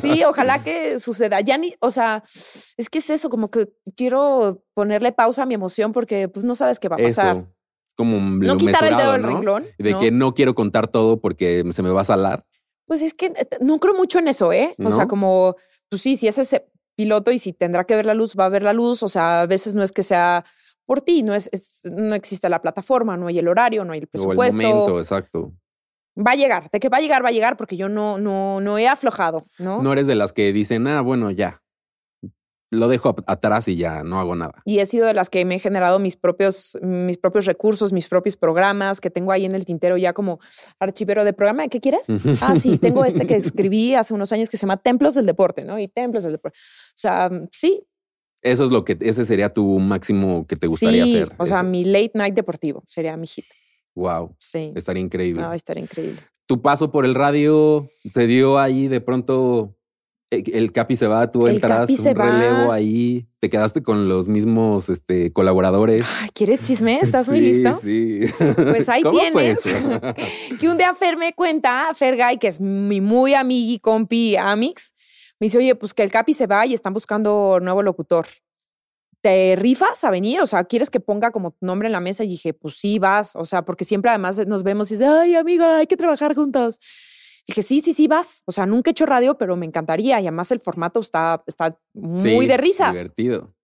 [0.00, 1.40] Sí, ojalá que suceda.
[1.40, 5.54] Ya ni, o sea, es que es eso, como que quiero ponerle pausa a mi
[5.54, 7.36] emoción porque pues no sabes qué va a pasar.
[7.38, 7.46] Eso.
[7.98, 9.28] Como no quitar el dedo del ¿no?
[9.28, 9.66] renglón.
[9.76, 9.98] De ¿no?
[9.98, 12.46] que no quiero contar todo porque se me va a salar.
[12.86, 14.74] Pues es que eh, no creo mucho en eso, ¿eh?
[14.82, 15.56] O sea, como,
[15.90, 18.48] pues sí, si es ese piloto y si tendrá que ver la luz, va a
[18.48, 19.02] ver la luz.
[19.02, 20.44] O sea, a veces no es que sea
[20.86, 23.98] por ti, no es, es- no existe la plataforma, no hay el horario, no hay
[23.98, 24.56] el O el presupuesto.
[24.62, 25.52] momento, exacto.
[26.16, 28.60] Va a llegar, de que va a llegar, va a llegar, porque yo no, no,
[28.60, 29.82] no he aflojado, ¿no?
[29.82, 31.62] No eres de las que dicen, ah, bueno, ya.
[32.70, 34.60] Lo dejo atrás y ya no hago nada.
[34.66, 38.08] y he sido de las que me he generado mis propios, mis propios recursos, mis
[38.08, 40.38] propios programas que tengo ahí en el tintero ya como
[40.78, 41.68] archivero de programa.
[41.68, 42.06] ¿Qué quieres?
[42.42, 45.64] Ah, sí, tengo este que escribí hace unos años que se llama Templos del Deporte,
[45.64, 45.78] ¿no?
[45.78, 46.58] Y Templos del Deporte.
[46.58, 47.82] O sea, sí,
[48.42, 51.16] Eso es lo que, ese sería tu máximo que te gustaría sí.
[51.16, 51.34] hacer.
[51.38, 53.46] O sea, Ese- mi late night deportivo sería mi hit.
[53.94, 54.72] wow, Sí.
[54.76, 55.42] estaría increíble.
[55.42, 56.20] No, estaría increíble.
[56.46, 59.74] Tu paso por el radio te dio ahí de pronto
[60.30, 62.30] el Capi se va, tú El entras, un va.
[62.30, 66.02] relevo ahí, te quedaste con los mismos este, colaboradores.
[66.20, 66.98] Ay, ¿quieres chisme?
[67.00, 67.74] ¿Estás muy listo?
[67.80, 68.20] Sí.
[68.56, 69.62] Pues ahí ¿Cómo fue tienes.
[70.60, 74.92] que un día Fer me cuenta, Fer Guy, que es mi muy amigui, compi, amix,
[75.40, 78.26] me dice, oye, pues que el Capi se va y están buscando nuevo locutor.
[79.20, 80.40] ¿Te rifas a venir?
[80.40, 82.22] O sea, ¿quieres que ponga como tu nombre en la mesa?
[82.22, 83.34] Y dije, pues sí, vas.
[83.34, 86.78] O sea, porque siempre además nos vemos y dice, ay, amiga, hay que trabajar juntos.
[87.48, 88.42] Dije, sí, sí, sí, vas.
[88.44, 90.20] O sea, nunca he hecho radio, pero me encantaría.
[90.20, 92.92] Y además el formato está, está muy Sí, de risas.
[92.92, 93.54] Divertido.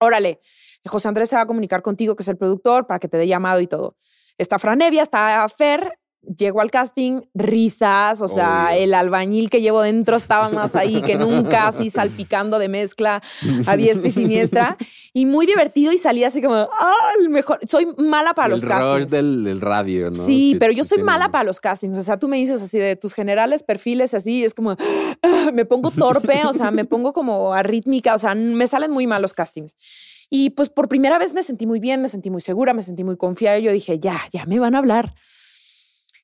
[0.00, 0.40] Órale,
[0.84, 3.28] José Andrés se va a comunicar contigo, que es el productor, para que te dé
[3.28, 3.96] llamado y todo.
[4.38, 5.98] Está Franevia, está Fer,
[6.36, 8.82] llego al casting, risas, o sea, Obvio.
[8.84, 13.22] el albañil que llevo dentro estaba más ahí que nunca, así salpicando de mezcla
[13.66, 14.76] a diestra y siniestra,
[15.14, 18.68] y muy divertido y salí así como, ah, el mejor, soy mala para los el
[18.68, 18.94] castings.
[18.96, 20.26] rush del, del radio, ¿no?
[20.26, 21.96] Sí, Que- pero yo soy mala para los castings.
[21.96, 24.72] O sea, tú me dices así de tus generales perfiles, así, es como,
[25.22, 29.06] ah, me pongo torpe, o sea, me pongo como arrítmica, o sea, me salen muy
[29.06, 29.76] mal los castings.
[30.30, 33.02] Y pues por primera vez me sentí muy bien, me sentí muy segura, me sentí
[33.02, 33.58] muy confiada.
[33.58, 35.14] Y yo dije, ya, ya me van a hablar.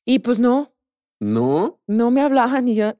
[0.05, 0.73] Y pues no,
[1.19, 1.81] ¿No?
[1.87, 2.67] no me hablaban.
[2.67, 2.93] Y yo,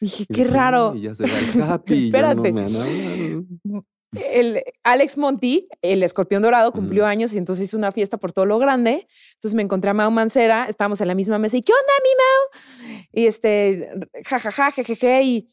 [0.00, 0.94] dije, qué raro.
[0.94, 1.94] Y ya se va el Capi.
[1.94, 2.52] y ya Espérate.
[2.52, 3.84] no me han hablado.
[4.32, 8.46] el Alex Monti, el escorpión dorado, cumplió años y entonces hizo una fiesta por todo
[8.46, 9.06] lo grande.
[9.34, 12.94] Entonces me encontré a Mau Mancera, estábamos en la misma mesa y ¿qué onda, mi
[12.94, 12.98] Mau?
[13.12, 13.90] Y este,
[14.24, 15.48] jajaja, jejeje, y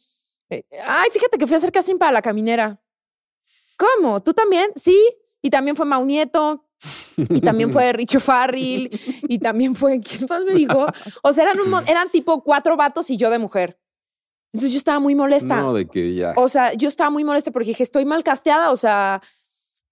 [0.50, 2.80] eh, ay, fíjate que fui a hacer casting para la caminera.
[3.78, 4.22] ¿Cómo?
[4.24, 4.72] ¿Tú también?
[4.76, 4.98] Sí.
[5.42, 6.66] Y también fue Mau Nieto.
[7.18, 8.90] Y también fue Richo Farril.
[9.28, 10.86] Y también fue, ¿quién más me dijo?
[11.22, 13.80] O sea, eran, un, eran tipo cuatro vatos y yo de mujer.
[14.54, 15.62] Entonces yo estaba muy molesta.
[15.62, 16.34] No, de que ya.
[16.36, 19.22] O sea, yo estaba muy molesta porque dije, estoy mal casteada, o sea,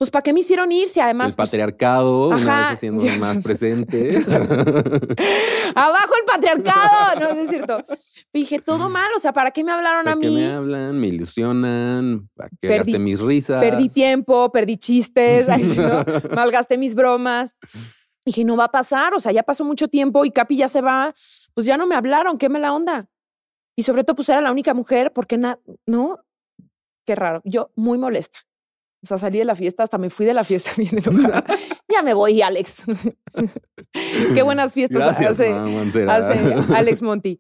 [0.02, 1.30] pues ¿para qué me hicieron ir si además...
[1.30, 2.58] el pues, patriarcado, una Ajá.
[2.62, 4.18] vez haciendo más presente.
[5.76, 7.20] ¡Abajo el patriarcado!
[7.20, 7.86] No, no es cierto.
[8.34, 10.36] Dije, todo mal, o sea, ¿para qué me hablaron a ¿Para qué mí?
[10.38, 11.00] me hablan?
[11.00, 12.28] Me ilusionan.
[12.36, 13.62] ¿Para qué Perdí- gasté mis risas?
[13.64, 15.48] Perdí tiempo, perdí chistes,
[15.78, 16.04] ¿no?
[16.36, 17.56] malgasté mis bromas.
[18.26, 20.82] Dije, no va a pasar, o sea, ya pasó mucho tiempo y Capi ya se
[20.82, 21.14] va,
[21.54, 23.08] pues ya no me hablaron, qué la onda.
[23.76, 26.18] Y sobre todo, pues era la única mujer, porque na no,
[27.06, 27.42] qué raro.
[27.46, 28.40] Yo muy molesta.
[29.04, 31.44] O sea, salí de la fiesta, hasta me fui de la fiesta bien enojada.
[31.90, 32.84] ya me voy, Alex.
[34.34, 35.54] qué buenas fiestas Gracias, hace,
[36.08, 37.40] hace Alex Monti.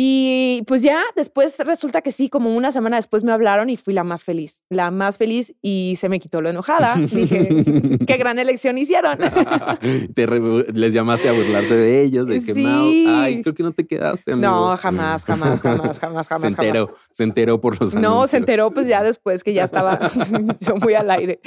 [0.00, 3.92] Y pues ya después resulta que sí, como una semana después me hablaron y fui
[3.92, 6.94] la más feliz, la más feliz y se me quitó lo enojada.
[6.94, 9.18] Dije, qué gran elección hicieron.
[10.14, 12.62] Te re- les llamaste a burlarte de ellos, de que Sí.
[12.62, 14.34] Mau, ay, creo que no te quedaste.
[14.34, 14.48] amigo".
[14.48, 16.52] No, jamás, jamás, jamás, jamás, jamás.
[16.52, 18.02] se enteró, se enteró por los jamás.
[18.02, 18.30] No, anuncios.
[18.30, 19.98] se enteró pues ya después que ya estaba
[20.60, 21.40] yo muy al aire.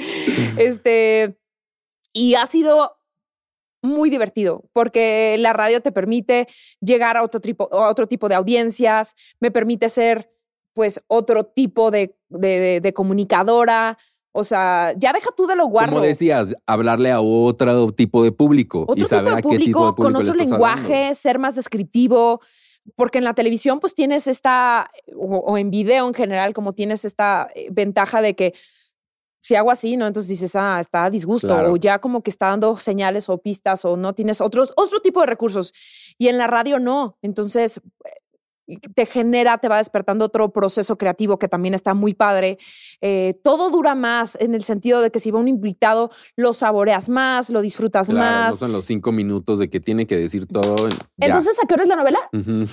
[0.58, 1.38] Este,
[2.12, 2.98] y ha sido
[3.82, 6.46] muy divertido porque la radio te permite
[6.80, 10.30] llegar a otro tipo, a otro tipo de audiencias, me permite ser
[10.72, 13.98] pues otro tipo de, de- de- de comunicadora.
[14.34, 15.92] O sea, ya deja tú de lo guardo.
[15.96, 19.64] Como decías, hablarle a otro tipo de público otro y saber tipo de a qué
[19.64, 21.14] tipo de público con le otro estás lenguaje, hablando.
[21.16, 22.40] ser más descriptivo,
[22.96, 27.04] porque en la televisión pues tienes esta, o, o en video en general, como tienes
[27.04, 28.54] esta eh, ventaja de que
[29.42, 30.06] si hago así, ¿no?
[30.06, 31.72] Entonces dices, ah, está a disgusto, Claro.
[31.72, 35.20] o ya como que está dando señales o pistas, o no tienes otros, otro tipo
[35.20, 35.74] de recursos.
[36.16, 37.18] Y en la radio no.
[37.22, 37.80] Entonces
[38.94, 42.58] te genera, te va despertando otro proceso creativo que también está muy padre.
[43.00, 47.08] Eh, todo dura más en el sentido de que si va un invitado, lo saboreas
[47.08, 48.58] más, lo disfrutas Claro, no más.
[48.58, 50.86] son los cinco minutos de que tiene que decir todo.
[50.86, 50.92] en-.
[51.18, 52.18] Entonces, ¿a qué hora es la novela?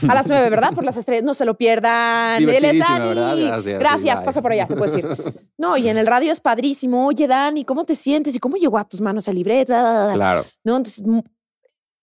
[0.08, 0.74] A las nueve, ¿verdad?
[0.74, 1.24] Por las estrellas.
[1.24, 2.41] No se lo pierdan.
[2.41, 3.14] Él es Dani.
[3.45, 5.08] Gracias, Gracias, sí, pasa por allá, te puedo decir.
[5.58, 7.06] No, y en el radio es padrísimo.
[7.06, 8.34] Oye, Dani, ¿cómo te sientes?
[8.34, 9.74] ¿Y cómo llegó a tus manos el libreto?
[9.74, 11.04] Claro, No, entonces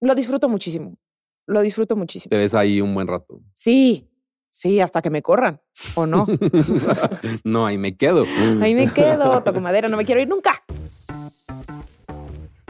[0.01, 0.95] lo disfruto muchísimo.
[1.47, 2.31] Lo disfruto muchísimo.
[2.31, 3.41] te ves ahí un buen rato.
[3.55, 4.09] Sí,
[4.51, 5.61] sí, hasta que me corran.
[5.95, 6.27] ¿O no?
[7.45, 8.25] no, ahí me quedo.
[8.61, 10.63] Ahí me quedo, toco madera, no me quiero ir nunca.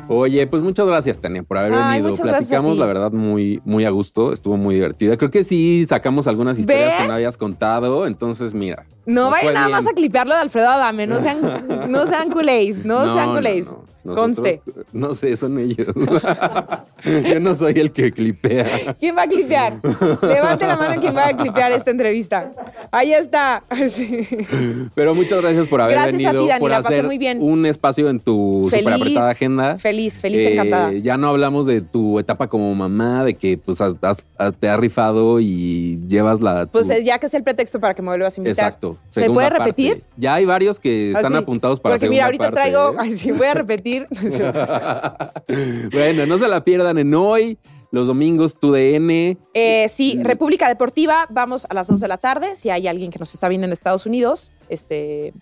[0.08, 2.22] Oye, pues muchas gracias, Tania, por haber Ay, venido.
[2.22, 2.78] Platicamos, ti.
[2.78, 4.32] la verdad, muy, muy a gusto.
[4.32, 5.16] Estuvo muy divertida.
[5.16, 8.06] Creo que sí sacamos algunas historias que no habías contado.
[8.06, 8.86] Entonces, mira.
[9.04, 11.08] No vayan nada más a clipearlo de Alfredo Adame.
[11.08, 11.40] No sean,
[11.90, 13.66] no sean culéis, no, sean culéis.
[13.66, 13.84] no.
[14.14, 14.58] Nosotros-
[14.92, 15.86] No sé, son ellos.
[17.28, 18.66] Yo no soy el que clipea.
[18.98, 19.74] ¿Quién va a clipear?
[20.22, 22.52] Levante la mano quien va a clipear esta entrevista.
[22.90, 23.62] Ahí está.
[23.88, 24.26] Sí.
[24.94, 27.18] Pero muchas gracias por haber Gracias a venido, ti, Dani, por la pasé hacer muy
[27.18, 27.40] bien.
[27.40, 28.84] un espacio en tu Feliz.
[28.84, 29.78] súper apretada agenda.
[29.78, 30.92] Feliz, feliz, Eh, encantada.
[30.92, 33.94] Ya no hablamos de tu etapa como mamá, de que pues has-
[34.58, 36.66] te has rifado y llevas la...
[36.66, 38.64] Pues tu- eh, ya que es el pretexto para que me vuelvas a invitar.
[38.66, 38.98] Exacto.
[39.08, 39.64] ¿Se puede parte.
[39.64, 40.02] repetir?
[40.16, 41.36] Ya hay varios que están Así.
[41.36, 42.92] apuntados para Porque mira, ahorita parte, traigo.
[42.92, 42.96] ¿eh?
[42.98, 43.95] Ay, sí, voy a repetir.
[45.92, 47.58] bueno, no se la pierdan en hoy,
[47.90, 49.36] los domingos, tu DN.
[49.54, 52.56] Eh, sí, República Deportiva, vamos a las 2 de la tarde.
[52.56, 55.32] Si hay alguien que nos está viendo en Estados Unidos, este.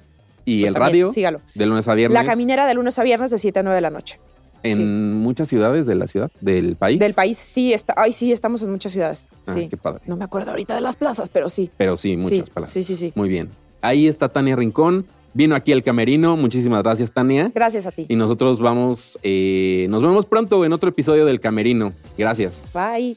[0.44, 1.40] Y pues el también, radio, Sígalo.
[1.54, 2.14] de lunes a viernes.
[2.14, 4.20] La caminera de lunes a viernes de 7 a 9 de la noche.
[4.62, 4.82] En sí.
[4.82, 6.98] muchas ciudades de la ciudad, del país.
[6.98, 7.94] Del país, sí, está.
[7.96, 9.28] Ay, sí, estamos en muchas ciudades.
[9.46, 9.68] Ah, Sí.
[9.68, 10.02] qué padre.
[10.06, 11.70] No me acuerdo ahorita de las plazas, pero sí.
[11.76, 12.70] Pero sí, muchas sí, palabras.
[12.72, 13.12] Sí, sí, sí.
[13.14, 13.50] Muy bien.
[13.82, 15.06] Ahí está Tania Rincón.
[15.34, 16.36] Vino aquí el camerino.
[16.36, 17.50] Muchísimas gracias, Tania.
[17.54, 18.06] Gracias a ti.
[18.08, 21.92] Y nosotros vamos, eh, nos vemos pronto en otro episodio del camerino.
[22.16, 22.64] Gracias.
[22.72, 23.16] Bye.